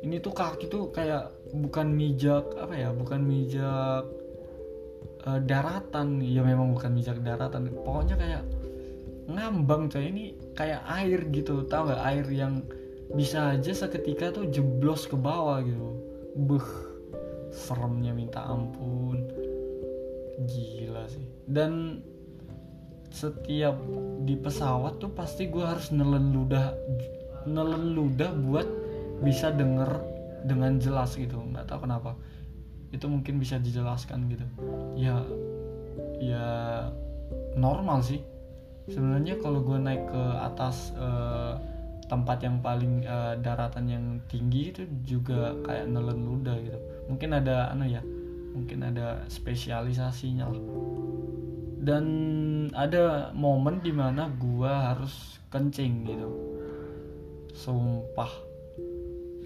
ini 0.05 0.21
tuh 0.21 0.33
kaki 0.33 0.69
tuh 0.69 0.93
kayak 0.93 1.33
bukan 1.49 1.89
mijak 1.89 2.53
apa 2.59 2.73
ya 2.77 2.89
bukan 2.93 3.25
mijak 3.25 4.03
uh, 5.25 5.39
daratan. 5.43 6.21
Ya 6.21 6.45
memang 6.45 6.73
bukan 6.77 6.93
mijak 6.93 7.21
daratan. 7.25 7.69
Pokoknya 7.81 8.15
kayak 8.15 8.43
ngambang 9.27 9.89
coy. 9.89 10.09
Ini 10.09 10.23
kayak 10.53 10.81
air 10.85 11.19
gitu. 11.33 11.65
Tau 11.65 11.89
gak 11.89 12.03
air 12.03 12.27
yang 12.29 12.61
bisa 13.15 13.55
aja 13.55 13.71
seketika 13.71 14.35
tuh 14.35 14.51
jeblos 14.53 15.09
ke 15.09 15.17
bawah 15.17 15.63
gitu. 15.63 15.97
Beh 16.37 16.67
seremnya 17.51 18.13
minta 18.13 18.45
ampun. 18.45 19.25
Gila 20.45 21.09
sih. 21.09 21.25
Dan 21.49 22.03
setiap 23.07 23.79
di 24.27 24.35
pesawat 24.35 24.99
tuh 24.99 25.09
pasti 25.09 25.47
gue 25.47 25.63
harus 25.63 25.89
nelen 25.95 26.35
ludah 26.35 26.75
nelen 27.47 27.95
ludah 27.95 28.35
buat 28.35 28.67
bisa 29.21 29.49
denger 29.53 30.01
dengan 30.45 30.77
jelas 30.77 31.17
gitu 31.17 31.37
nggak 31.37 31.65
tahu 31.67 31.85
kenapa. 31.89 32.13
Itu 32.93 33.11
mungkin 33.11 33.41
bisa 33.41 33.59
dijelaskan 33.59 34.29
gitu. 34.31 34.45
Ya 34.95 35.25
ya 36.21 36.45
normal 37.57 38.05
sih. 38.05 38.21
Sebenarnya 38.87 39.35
kalau 39.43 39.59
gue 39.59 39.75
naik 39.75 40.07
ke 40.07 40.23
atas 40.39 40.95
uh, 40.95 41.59
tempat 42.07 42.39
yang 42.39 42.63
paling 42.63 43.03
uh, 43.03 43.35
daratan 43.43 43.85
yang 43.91 44.05
tinggi 44.31 44.71
itu 44.71 44.87
juga 45.03 45.59
kayak 45.67 45.91
nelen 45.91 46.23
ludah 46.23 46.55
gitu. 46.63 46.79
Mungkin 47.11 47.35
ada 47.35 47.67
anu 47.75 47.83
ya 47.83 47.99
mungkin 48.55 48.87
ada 48.87 49.27
spesialisasinya 49.27 50.45
lah. 50.47 50.63
Dan 51.77 52.05
ada 52.73 53.31
momen 53.35 53.83
di 53.83 53.91
mana 53.91 54.31
gue 54.31 54.71
harus 54.71 55.39
kencing 55.51 56.07
gitu. 56.07 56.29
Sumpah 57.51 58.46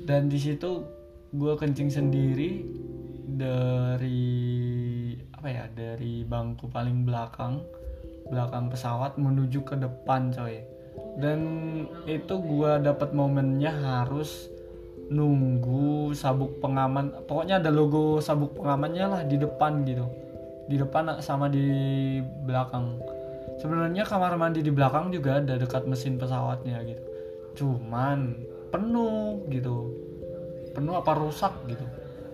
dan 0.06 0.28
di 0.28 0.40
situ 0.42 0.86
gue 1.32 1.54
kencing 1.56 1.88
sendiri 1.88 2.66
dari 3.32 4.22
apa 5.32 5.48
ya 5.48 5.66
dari 5.72 6.22
bangku 6.28 6.70
paling 6.70 7.08
belakang 7.08 7.64
belakang 8.32 8.72
pesawat 8.72 9.20
menuju 9.20 9.66
ke 9.68 9.76
depan 9.76 10.32
coy. 10.32 10.64
Dan 11.20 11.40
itu 12.08 12.40
gue 12.40 12.72
dapat 12.80 13.12
momennya 13.12 13.72
harus 13.72 14.48
nunggu 15.12 16.16
sabuk 16.16 16.64
pengaman 16.64 17.12
pokoknya 17.28 17.60
ada 17.60 17.68
logo 17.68 18.24
sabuk 18.24 18.56
pengamannya 18.56 19.06
lah 19.12 19.22
di 19.28 19.36
depan 19.36 19.84
gitu. 19.84 20.08
Di 20.72 20.80
depan 20.80 21.20
sama 21.20 21.52
di 21.52 21.68
belakang. 22.48 23.02
Sebenarnya 23.60 24.08
kamar 24.08 24.40
mandi 24.40 24.64
di 24.64 24.72
belakang 24.72 25.12
juga 25.12 25.44
ada 25.44 25.60
dekat 25.60 25.84
mesin 25.86 26.16
pesawatnya 26.16 26.80
gitu. 26.88 27.04
Cuman 27.60 28.51
penuh 28.72 29.44
gitu. 29.52 29.92
Penuh 30.72 30.96
apa 30.98 31.12
rusak 31.20 31.52
gitu. 31.68 31.84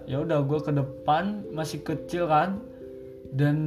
Ya 0.08 0.24
udah 0.24 0.46
gue 0.46 0.60
ke 0.62 0.72
depan 0.72 1.44
masih 1.52 1.84
kecil 1.84 2.30
kan. 2.30 2.62
Dan 3.34 3.58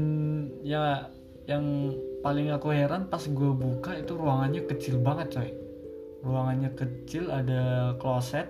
ya 0.64 1.10
yang 1.44 1.92
paling 2.24 2.54
aku 2.54 2.72
heran 2.72 3.10
pas 3.10 3.20
gue 3.20 3.50
buka 3.52 3.98
itu 3.98 4.16
ruangannya 4.16 4.64
kecil 4.70 5.02
banget 5.02 5.36
coy. 5.36 5.50
Ruangannya 6.24 6.70
kecil 6.78 7.28
ada 7.28 7.92
kloset. 7.98 8.48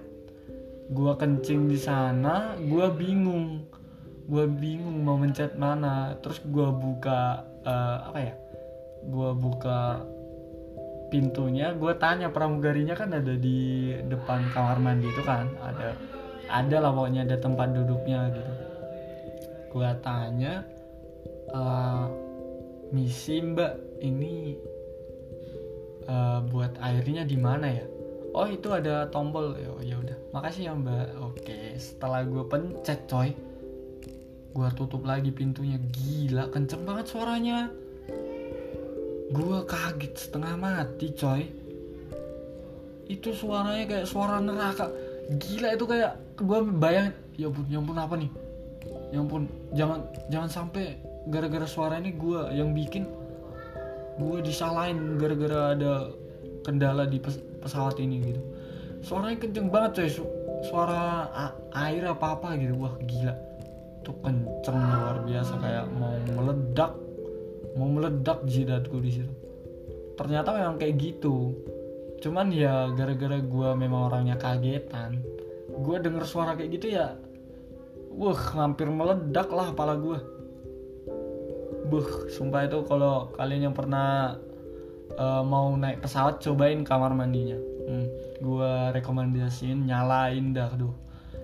Gue 0.93 1.17
kencing 1.17 1.67
di 1.67 1.79
sana 1.81 2.55
gue 2.61 2.87
bingung. 2.95 3.65
Gue 4.31 4.47
bingung 4.47 5.03
mau 5.03 5.19
mencet 5.19 5.59
mana. 5.59 6.15
Terus 6.23 6.39
gue 6.47 6.69
buka 6.71 7.43
uh, 7.67 8.13
apa 8.13 8.19
ya? 8.21 8.35
Gue 9.09 9.33
buka 9.35 10.05
pintunya 11.11 11.75
gue 11.75 11.93
tanya 11.99 12.31
pramugarinya 12.31 12.95
kan 12.95 13.11
ada 13.11 13.35
di 13.35 13.91
depan 14.07 14.47
kamar 14.55 14.79
mandi 14.79 15.11
itu 15.11 15.23
kan 15.27 15.51
ada 15.59 15.99
ada 16.51 16.77
lah 16.79 16.91
pokoknya 16.95 17.27
ada 17.27 17.37
tempat 17.39 17.75
duduknya 17.75 18.31
gitu. 18.35 18.53
Gue 19.71 19.91
tanya 20.03 20.67
uh, 21.55 22.11
misi 22.91 23.39
mbak 23.43 24.03
ini 24.03 24.59
uh, 26.11 26.43
buat 26.47 26.75
airnya 26.83 27.23
di 27.27 27.39
mana 27.39 27.67
ya? 27.71 27.87
Oh 28.31 28.47
itu 28.47 28.71
ada 28.71 29.11
tombol. 29.11 29.59
Oh, 29.59 29.83
ya 29.83 29.99
udah 29.99 30.19
makasih 30.35 30.71
ya 30.71 30.75
mbak. 30.75 31.07
Oke 31.23 31.79
setelah 31.79 32.23
gue 32.27 32.47
pencet 32.47 33.07
coy 33.11 33.35
gue 34.51 34.69
tutup 34.75 35.07
lagi 35.07 35.31
pintunya. 35.31 35.79
Gila 35.79 36.51
kenceng 36.51 36.83
banget 36.83 37.07
suaranya 37.11 37.71
gue 39.31 39.59
kaget 39.67 40.13
setengah 40.19 40.55
mati 40.59 41.15
coy. 41.15 41.43
Itu 43.07 43.35
suaranya 43.35 43.87
kayak 43.87 44.07
suara 44.07 44.43
neraka. 44.43 44.91
Gila 45.31 45.75
itu 45.75 45.85
kayak 45.87 46.19
gue 46.39 46.59
bayang 46.79 47.15
ya 47.39 47.47
ampun 47.47 47.65
ya 47.71 47.79
ampun 47.79 47.99
apa 47.99 48.15
nih? 48.19 48.31
Ya 49.15 49.19
ampun 49.23 49.43
jangan 49.75 49.99
jangan 50.31 50.51
sampai 50.51 50.99
gara-gara 51.31 51.67
suara 51.67 52.03
ini 52.03 52.15
gue 52.15 52.41
yang 52.55 52.75
bikin 52.75 53.07
gue 54.19 54.37
disalahin 54.43 55.17
gara-gara 55.17 55.79
ada 55.79 55.93
kendala 56.67 57.07
di 57.07 57.23
pes 57.23 57.39
pesawat 57.63 58.03
ini 58.03 58.35
gitu. 58.35 58.43
Suaranya 59.07 59.39
kenceng 59.39 59.71
banget 59.71 59.91
coy. 60.03 60.09
Su 60.11 60.23
suara 60.67 61.31
air 61.73 62.03
apa 62.05 62.35
apa 62.35 62.59
gitu. 62.59 62.75
Wah 62.77 62.95
gila. 63.07 63.35
Tuh 64.03 64.17
kenceng 64.27 64.77
luar 64.77 65.23
biasa. 65.23 65.53
Kayak 65.63 65.87
mau 65.95 66.15
meledak 66.35 66.93
mau 67.79 67.91
meledak 67.91 68.43
jidatku 68.47 68.99
di 69.03 69.11
situ. 69.21 69.35
Ternyata 70.17 70.55
memang 70.55 70.77
kayak 70.79 70.95
gitu. 70.99 71.55
Cuman 72.21 72.53
ya 72.53 72.93
gara-gara 72.93 73.41
gue 73.41 73.69
memang 73.75 74.13
orangnya 74.13 74.37
kagetan 74.37 75.21
gue 75.81 75.97
denger 76.03 76.25
suara 76.29 76.53
kayak 76.59 76.71
gitu 76.77 76.87
ya 76.99 77.17
wah 78.13 78.41
hampir 78.59 78.91
meledak 78.91 79.49
lah 79.55 79.73
kepala 79.73 79.95
gue 79.97 80.19
buh 81.91 82.31
sumpah 82.31 82.67
itu 82.67 82.79
kalau 82.87 83.33
kalian 83.35 83.71
yang 83.71 83.75
pernah 83.75 84.39
uh, 85.19 85.43
mau 85.43 85.75
naik 85.75 86.07
pesawat 86.07 86.39
cobain 86.39 86.87
kamar 86.87 87.11
mandinya. 87.19 87.59
Hmm, 87.91 88.07
gue 88.39 88.73
rekomendasiin 88.95 89.91
nyalain 89.91 90.55
dah 90.55 90.71
tuh 90.79 90.95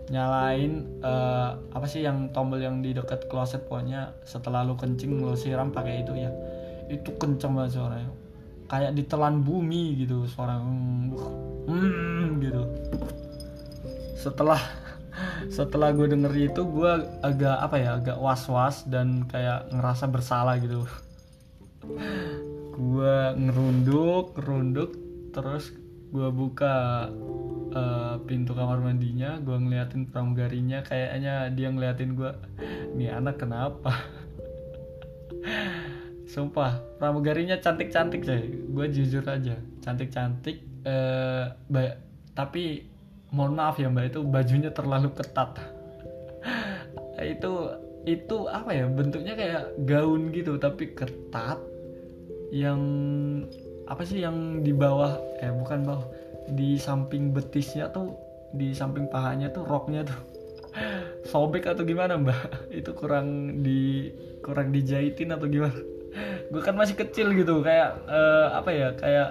nyalain 0.07 0.87
uh, 1.03 1.59
apa 1.75 1.87
sih 1.91 2.07
yang 2.07 2.31
tombol 2.31 2.63
yang 2.63 2.79
di 2.79 2.95
dekat 2.95 3.27
kloset 3.27 3.67
pokoknya 3.67 4.15
setelah 4.23 4.63
lu 4.63 4.79
kencing 4.79 5.19
lu 5.19 5.35
siram 5.35 5.75
pakai 5.75 6.07
itu 6.07 6.15
ya. 6.15 6.31
Itu 6.87 7.19
kenceng 7.19 7.59
banget 7.59 7.83
suaranya. 7.83 8.11
Kayak 8.67 8.95
ditelan 8.99 9.43
bumi 9.43 9.99
gitu 10.07 10.27
suara 10.31 10.63
hmm, 10.63 11.15
hmm 11.67 12.27
gitu. 12.39 12.63
Setelah 14.15 14.63
setelah 15.57 15.91
gue 15.91 16.07
denger 16.07 16.33
itu 16.39 16.63
gue 16.63 16.93
agak 17.23 17.57
apa 17.59 17.77
ya 17.79 17.91
agak 17.99 18.19
was 18.23 18.47
was 18.47 18.87
dan 18.87 19.27
kayak 19.27 19.67
ngerasa 19.75 20.07
bersalah 20.07 20.59
gitu. 20.63 20.87
Gue 22.77 23.33
ngerunduk 23.41 24.37
ngerunduk 24.37 24.91
terus 25.33 25.73
gue 26.11 26.29
buka 26.31 27.09
uh, 27.75 28.17
pintu 28.25 28.55
kamar 28.55 28.79
mandinya 28.79 29.43
gue 29.43 29.57
ngeliatin 29.59 30.07
pramugarinya 30.09 30.87
kayaknya 30.87 31.51
dia 31.53 31.69
ngeliatin 31.71 32.15
gue 32.15 32.31
nih 32.95 33.11
anak 33.13 33.43
kenapa? 33.43 33.93
Sumpah 36.33 36.99
pramugarinya 36.99 37.59
cantik 37.59 37.91
cantik 37.91 38.27
sih 38.27 38.43
gue 38.71 38.87
jujur 38.91 39.23
aja 39.27 39.59
cantik 39.83 40.11
cantik 40.11 40.63
uh, 40.87 41.55
tapi 42.37 42.87
mohon 43.35 43.59
maaf 43.59 43.81
ya 43.81 43.91
mbak 43.91 44.15
itu 44.15 44.21
bajunya 44.23 44.71
terlalu 44.71 45.11
ketat. 45.17 45.59
Itu 47.17 47.75
itu 48.07 48.47
apa 48.47 48.71
ya 48.71 48.87
bentuknya 48.87 49.35
kayak 49.35 49.83
gaun 49.83 50.31
gitu 50.31 50.63
tapi 50.63 50.95
ketat 50.95 51.59
yang 52.55 52.79
apa 53.87 54.03
sih 54.03 54.23
yang 54.23 54.67
di 54.67 54.75
bawah 54.75 55.15
eh 55.39 55.51
bukan 55.55 55.87
bawah 55.87 56.07
di 56.51 56.79
samping 56.79 57.31
betisnya 57.31 57.91
tuh 57.91 58.15
di 58.55 58.75
samping 58.75 59.11
pahanya 59.11 59.51
tuh 59.51 59.67
roknya 59.67 60.07
tuh 60.07 60.19
sobek 61.31 61.67
atau 61.67 61.83
gimana 61.87 62.19
mbak? 62.19 62.37
Itu 62.83 62.93
kurang 62.93 63.61
di 63.63 64.11
kurang 64.43 64.71
dijahitin 64.75 65.35
atau 65.35 65.47
gimana? 65.49 65.79
Gue 66.53 66.63
kan 66.63 66.75
masih 66.79 66.95
kecil 66.99 67.33
gitu 67.35 67.61
kayak 67.63 68.07
uh, 68.07 68.57
apa 68.57 68.71
ya 68.73 68.89
kayak 68.95 69.29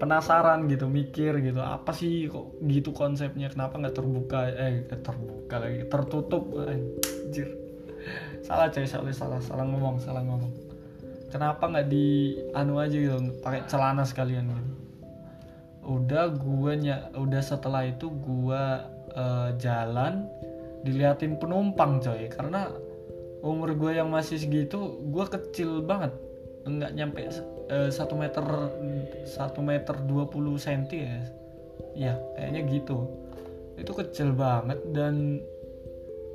penasaran 0.00 0.64
gitu 0.64 0.88
mikir 0.88 1.36
gitu 1.44 1.60
apa 1.60 1.92
sih 1.92 2.30
kok 2.30 2.56
gitu 2.64 2.90
konsepnya? 2.94 3.52
Kenapa 3.52 3.76
nggak 3.78 3.94
terbuka 3.96 4.48
eh 4.48 4.86
terbuka 4.88 5.56
lagi 5.60 5.84
tertutup? 5.86 6.44
Anjir. 6.66 7.48
Salah 8.40 8.72
coy 8.72 8.88
salah 8.88 9.12
salah 9.12 9.40
salah 9.44 9.64
ngomong 9.68 10.00
salah 10.00 10.24
ngomong 10.24 10.69
kenapa 11.30 11.70
nggak 11.70 11.88
di 11.88 12.36
anu 12.52 12.82
aja 12.82 12.92
gitu 12.92 13.40
pakai 13.40 13.64
celana 13.70 14.04
sekalian 14.04 14.50
gitu. 14.50 14.74
Udah 15.86 16.28
gue 16.34 16.72
nya 16.76 17.08
udah 17.16 17.40
setelah 17.40 17.88
itu 17.88 18.10
gue 18.10 18.62
uh, 19.16 19.50
jalan 19.56 20.28
diliatin 20.84 21.38
penumpang 21.40 22.02
coy. 22.02 22.28
Karena 22.28 22.68
umur 23.40 23.72
gue 23.72 23.96
yang 23.96 24.12
masih 24.12 24.36
segitu 24.36 25.00
gue 25.08 25.24
kecil 25.30 25.86
banget. 25.86 26.12
Nggak 26.66 26.92
nyampe 26.92 27.20
Eh, 27.70 27.86
satu 27.86 28.18
meter 28.18 28.42
satu 29.30 29.62
meter 29.62 29.94
dua 30.02 30.26
puluh 30.26 30.58
senti 30.58 31.06
ya. 31.06 31.22
Ya 31.94 32.14
kayaknya 32.34 32.66
gitu. 32.66 33.06
Itu 33.78 33.94
kecil 33.94 34.34
banget 34.34 34.82
dan 34.90 35.38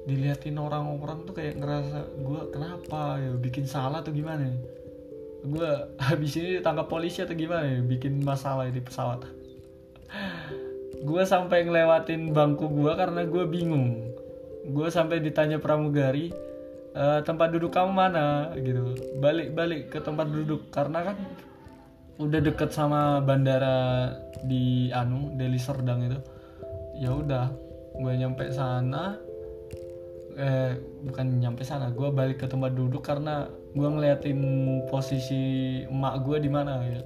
diliatin 0.08 0.56
orang-orang 0.56 1.26
tuh 1.28 1.34
kayak 1.34 1.60
ngerasa 1.60 2.00
gue 2.22 2.42
kenapa 2.54 3.20
ya 3.20 3.34
bikin 3.36 3.66
salah 3.66 4.00
atau 4.06 4.14
gimana 4.14 4.46
nih 4.46 4.62
gue 5.46 5.72
habis 6.10 6.34
ini 6.42 6.60
ditangkap 6.60 6.90
polisi 6.90 7.22
atau 7.22 7.38
gimana 7.38 7.66
ya? 7.70 7.80
Bikin 7.86 8.26
masalah 8.26 8.68
di 8.68 8.82
pesawat. 8.82 9.26
Gue 11.06 11.22
sampai 11.22 11.70
ngelewatin 11.70 12.34
bangku 12.34 12.66
gue 12.72 12.90
karena 12.98 13.30
gue 13.30 13.46
bingung. 13.46 14.10
Gue 14.74 14.90
sampai 14.90 15.22
ditanya 15.22 15.62
pramugari 15.62 16.34
e, 16.98 17.04
tempat 17.22 17.54
duduk 17.54 17.70
kamu 17.70 17.94
mana? 17.94 18.50
Gitu. 18.58 19.14
Balik 19.22 19.54
balik 19.54 19.94
ke 19.94 20.02
tempat 20.02 20.26
duduk. 20.34 20.74
Karena 20.74 21.14
kan 21.14 21.18
udah 22.18 22.40
deket 22.42 22.74
sama 22.74 23.22
bandara 23.22 24.10
di 24.50 24.90
anu 24.90 25.38
Deli 25.38 25.62
Serdang 25.62 26.10
itu. 26.10 26.18
Ya 26.98 27.14
udah 27.14 27.54
gue 27.94 28.14
nyampe 28.18 28.50
sana. 28.50 29.22
Eh 30.34 30.74
bukan 31.06 31.38
nyampe 31.38 31.62
sana 31.62 31.94
gue 31.94 32.10
balik 32.10 32.42
ke 32.42 32.48
tempat 32.50 32.74
duduk 32.74 33.06
karena 33.06 33.46
gue 33.76 33.88
ngeliatin 33.92 34.40
posisi 34.88 35.84
emak 35.84 36.24
gue 36.24 36.38
di 36.40 36.50
mana 36.50 36.80
ya 36.80 37.04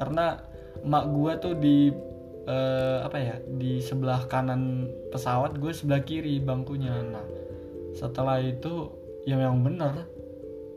karena 0.00 0.40
emak 0.80 1.04
gue 1.12 1.32
tuh 1.36 1.54
di 1.60 1.78
uh, 2.48 3.04
apa 3.04 3.16
ya 3.20 3.36
di 3.44 3.84
sebelah 3.84 4.24
kanan 4.26 4.88
pesawat 5.12 5.60
gue 5.60 5.70
sebelah 5.70 6.02
kiri 6.02 6.40
bangkunya. 6.40 6.96
Nah 7.04 7.26
setelah 7.92 8.40
itu 8.40 8.88
ya 9.28 9.36
memang 9.36 9.60
bener 9.60 10.08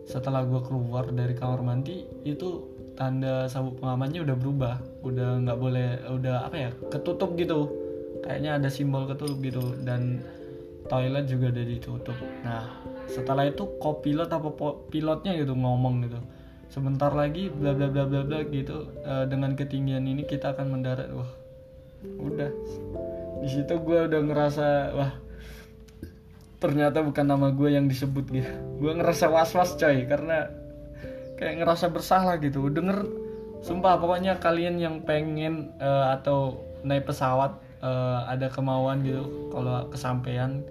setelah 0.04 0.44
gue 0.44 0.60
keluar 0.66 1.08
dari 1.14 1.32
kamar 1.32 1.64
mandi 1.64 2.04
itu 2.28 2.68
tanda 3.00 3.48
sabuk 3.48 3.80
pengamannya 3.80 4.28
udah 4.28 4.36
berubah. 4.36 4.76
Udah 5.02 5.40
nggak 5.48 5.58
boleh 5.58 5.90
udah 6.12 6.52
apa 6.52 6.58
ya 6.60 6.72
ketutup 6.92 7.40
gitu. 7.40 7.72
Kayaknya 8.22 8.62
ada 8.62 8.70
simbol 8.70 9.08
ketutup 9.08 9.40
gitu 9.42 9.64
dan 9.82 10.22
toilet 10.92 11.26
juga 11.26 11.56
udah 11.56 11.66
ditutup. 11.66 12.18
Nah 12.44 12.68
setelah 13.10 13.48
itu 13.48 13.66
kopilot 13.80 14.30
apa 14.30 14.50
pilotnya 14.92 15.34
gitu 15.40 15.56
ngomong 15.58 16.06
gitu. 16.06 16.20
Sebentar 16.72 17.12
lagi 17.12 17.52
bla 17.52 17.76
bla 17.76 17.92
bla 17.92 18.08
bla 18.08 18.22
bla 18.24 18.40
gitu 18.48 18.88
uh, 19.04 19.28
dengan 19.28 19.58
ketinggian 19.58 20.08
ini 20.08 20.24
kita 20.28 20.54
akan 20.56 20.78
mendarat. 20.78 21.10
Wah 21.12 21.32
udah. 22.22 22.52
Di 23.42 23.48
situ 23.50 23.74
gue 23.82 24.00
udah 24.08 24.22
ngerasa 24.22 24.68
wah 24.96 25.14
ternyata 26.62 27.02
bukan 27.02 27.26
nama 27.26 27.50
gue 27.50 27.70
yang 27.74 27.90
disebut 27.90 28.26
gitu. 28.30 28.52
Gue 28.78 28.92
ngerasa 28.94 29.28
was 29.28 29.52
was 29.58 29.74
coy 29.76 30.06
karena 30.06 30.48
kayak 31.42 31.62
ngerasa 31.66 31.90
bersalah 31.90 32.38
gitu. 32.38 32.70
Denger 32.70 33.04
sumpah 33.62 34.02
pokoknya 34.02 34.42
kalian 34.42 34.82
yang 34.82 34.96
pengen 35.06 35.74
uh, 35.78 36.14
atau 36.14 36.62
naik 36.82 37.06
pesawat 37.06 37.62
uh, 37.82 38.26
ada 38.26 38.50
kemauan 38.50 39.06
gitu 39.06 39.50
kalau 39.54 39.86
kesampaian 39.94 40.66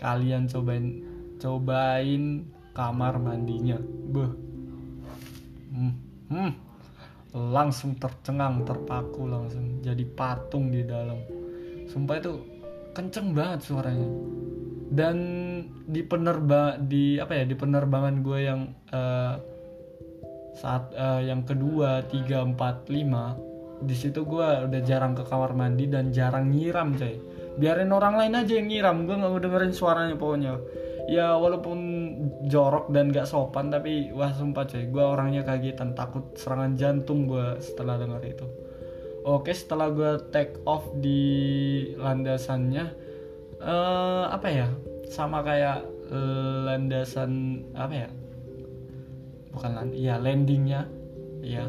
kalian 0.00 0.48
cobain 0.48 1.04
cobain 1.40 2.44
kamar 2.76 3.18
mandinya. 3.18 3.78
Beh 3.80 4.30
hmm, 5.74 5.94
hmm. 6.30 6.52
Langsung 7.30 7.94
tercengang 7.96 8.66
terpaku 8.66 9.26
langsung. 9.26 9.80
Jadi 9.80 10.02
patung 10.04 10.68
di 10.70 10.82
dalam. 10.82 11.18
Sumpah 11.86 12.18
itu 12.18 12.32
kenceng 12.94 13.32
banget 13.32 13.70
suaranya. 13.70 14.10
Dan 14.90 15.16
di 15.86 16.02
penerba 16.02 16.74
di 16.78 17.22
apa 17.22 17.38
ya 17.38 17.44
di 17.46 17.54
penerbangan 17.54 18.26
gue 18.26 18.38
yang 18.42 18.60
uh, 18.90 19.38
saat 20.58 20.90
uh, 20.98 21.22
yang 21.22 21.46
kedua 21.46 22.02
tiga 22.10 22.42
empat 22.42 22.90
lima 22.90 23.38
di 23.80 23.94
situ 23.94 24.26
gue 24.26 24.66
udah 24.66 24.80
jarang 24.82 25.14
ke 25.14 25.22
kamar 25.22 25.54
mandi 25.54 25.86
dan 25.86 26.10
jarang 26.10 26.50
nyiram 26.50 26.98
coy. 26.98 27.14
Biarin 27.54 27.94
orang 27.94 28.18
lain 28.18 28.34
aja 28.34 28.52
yang 28.58 28.66
nyiram. 28.66 29.06
Gue 29.06 29.14
nggak 29.14 29.30
mau 29.30 29.38
dengerin 29.38 29.70
suaranya 29.70 30.18
pokoknya 30.18 30.58
ya 31.08 31.38
walaupun 31.38 31.78
jorok 32.50 32.92
dan 32.92 33.14
gak 33.14 33.28
sopan 33.30 33.72
tapi 33.72 34.12
wah 34.12 34.34
sumpah 34.34 34.66
coy 34.66 34.90
gue 34.90 35.04
orangnya 35.04 35.46
kagetan 35.46 35.96
takut 35.96 36.34
serangan 36.36 36.76
jantung 36.76 37.30
gue 37.30 37.56
setelah 37.62 37.96
dengar 37.96 38.20
itu. 38.26 38.44
Oke 39.24 39.52
setelah 39.52 39.92
gue 39.92 40.12
take 40.32 40.58
off 40.64 40.88
di 40.96 41.92
landasannya 41.96 42.84
uh, 43.60 44.32
apa 44.32 44.48
ya 44.48 44.68
sama 45.08 45.44
kayak 45.44 45.84
landasan 46.66 47.62
apa 47.78 47.94
ya 47.94 48.08
bukan 49.54 49.70
land 49.74 49.92
ya 49.94 50.14
landingnya 50.18 50.86
ya 51.42 51.66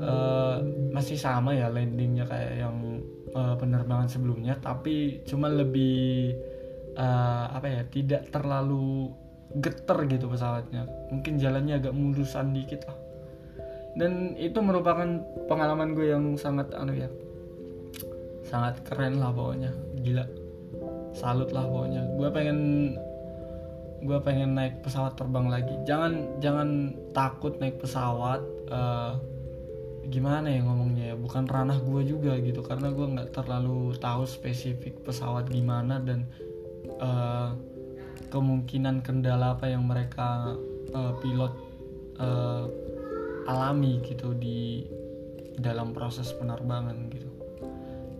uh, 0.00 0.60
masih 0.92 1.16
sama 1.16 1.52
ya 1.56 1.68
landingnya 1.68 2.24
kayak 2.28 2.54
yang 2.60 3.00
uh, 3.36 3.56
penerbangan 3.56 4.08
sebelumnya 4.08 4.56
tapi 4.60 5.20
cuma 5.24 5.48
lebih 5.48 6.32
uh, 6.96 7.44
apa 7.52 7.66
ya 7.68 7.82
tidak 7.86 8.28
terlalu 8.32 9.12
geter 9.60 9.98
gitu 10.10 10.26
pesawatnya. 10.26 10.88
Mungkin 11.12 11.38
jalannya 11.38 11.78
agak 11.78 11.94
mulusan 11.94 12.52
dikit 12.52 12.88
lah. 12.88 12.98
Dan 13.96 14.36
itu 14.36 14.60
merupakan 14.60 15.08
pengalaman 15.48 15.96
gue 15.96 16.12
yang 16.12 16.36
sangat 16.36 16.68
anu 16.76 16.92
ya 16.92 17.08
sangat 18.46 18.84
keren 18.86 19.18
lah 19.18 19.32
pokoknya. 19.32 19.72
Gila. 20.04 20.24
Salut 21.16 21.50
lah 21.50 21.64
pokoknya. 21.64 22.02
Gue 22.14 22.28
pengen 22.30 22.58
gue 24.04 24.18
pengen 24.20 24.52
naik 24.54 24.84
pesawat 24.84 25.16
terbang 25.16 25.48
lagi. 25.48 25.74
Jangan 25.88 26.38
jangan 26.44 26.92
takut 27.16 27.56
naik 27.58 27.80
pesawat 27.80 28.44
uh, 28.68 29.16
gimana 30.06 30.46
ya 30.46 30.62
ngomongnya 30.62 31.04
ya 31.10 31.16
bukan 31.18 31.48
ranah 31.48 31.80
gue 31.80 32.02
juga 32.04 32.36
gitu. 32.38 32.60
Karena 32.60 32.92
gue 32.92 33.06
nggak 33.16 33.32
terlalu 33.32 33.96
tahu 33.96 34.28
spesifik 34.28 35.00
pesawat 35.02 35.48
gimana 35.48 35.98
dan 36.04 36.28
uh, 37.00 37.50
kemungkinan 38.28 39.00
kendala 39.00 39.54
apa 39.56 39.70
yang 39.70 39.86
mereka 39.86 40.56
uh, 40.92 41.12
pilot 41.22 41.52
uh, 42.18 42.66
alami 43.46 44.02
gitu 44.02 44.34
di 44.34 44.84
dalam 45.56 45.94
proses 45.96 46.34
penerbangan 46.36 47.08
gitu 47.08 47.30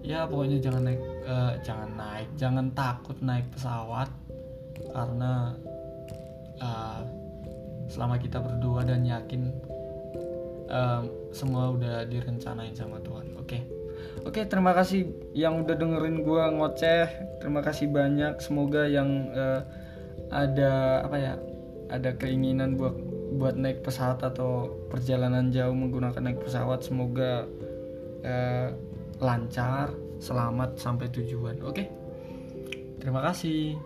ya 0.07 0.25
pokoknya 0.25 0.63
jangan 0.63 0.83
naik 0.87 1.03
uh, 1.27 1.53
jangan 1.67 1.91
naik 1.99 2.29
jangan 2.39 2.67
takut 2.73 3.19
naik 3.19 3.47
pesawat 3.51 4.09
karena 4.95 5.53
uh, 6.63 7.03
selama 7.91 8.17
kita 8.23 8.39
berdua 8.39 8.87
dan 8.87 9.03
yakin 9.03 9.51
uh, 10.71 11.03
semua 11.35 11.75
udah 11.75 12.07
direncanain 12.07 12.73
sama 12.73 13.03
Tuhan 13.03 13.35
oke 13.35 13.47
okay? 13.51 13.63
Oke, 14.25 14.49
terima 14.49 14.73
kasih 14.73 15.13
yang 15.37 15.67
udah 15.67 15.77
dengerin 15.77 16.25
gue 16.25 16.43
ngoceh. 16.57 17.07
Terima 17.43 17.61
kasih 17.61 17.93
banyak. 17.93 18.41
Semoga 18.41 18.89
yang 18.89 19.29
uh, 19.37 19.61
ada 20.33 21.05
apa 21.05 21.17
ya, 21.21 21.35
ada 21.93 22.11
keinginan 22.17 22.81
buat 22.81 22.97
buat 23.37 23.55
naik 23.59 23.85
pesawat 23.85 24.25
atau 24.25 24.73
perjalanan 24.89 25.53
jauh 25.53 25.77
menggunakan 25.77 26.23
naik 26.23 26.41
pesawat, 26.41 26.81
semoga 26.81 27.45
uh, 28.25 28.69
lancar, 29.21 29.93
selamat 30.23 30.81
sampai 30.81 31.13
tujuan. 31.13 31.61
Oke, 31.61 31.91
terima 33.03 33.21
kasih. 33.21 33.77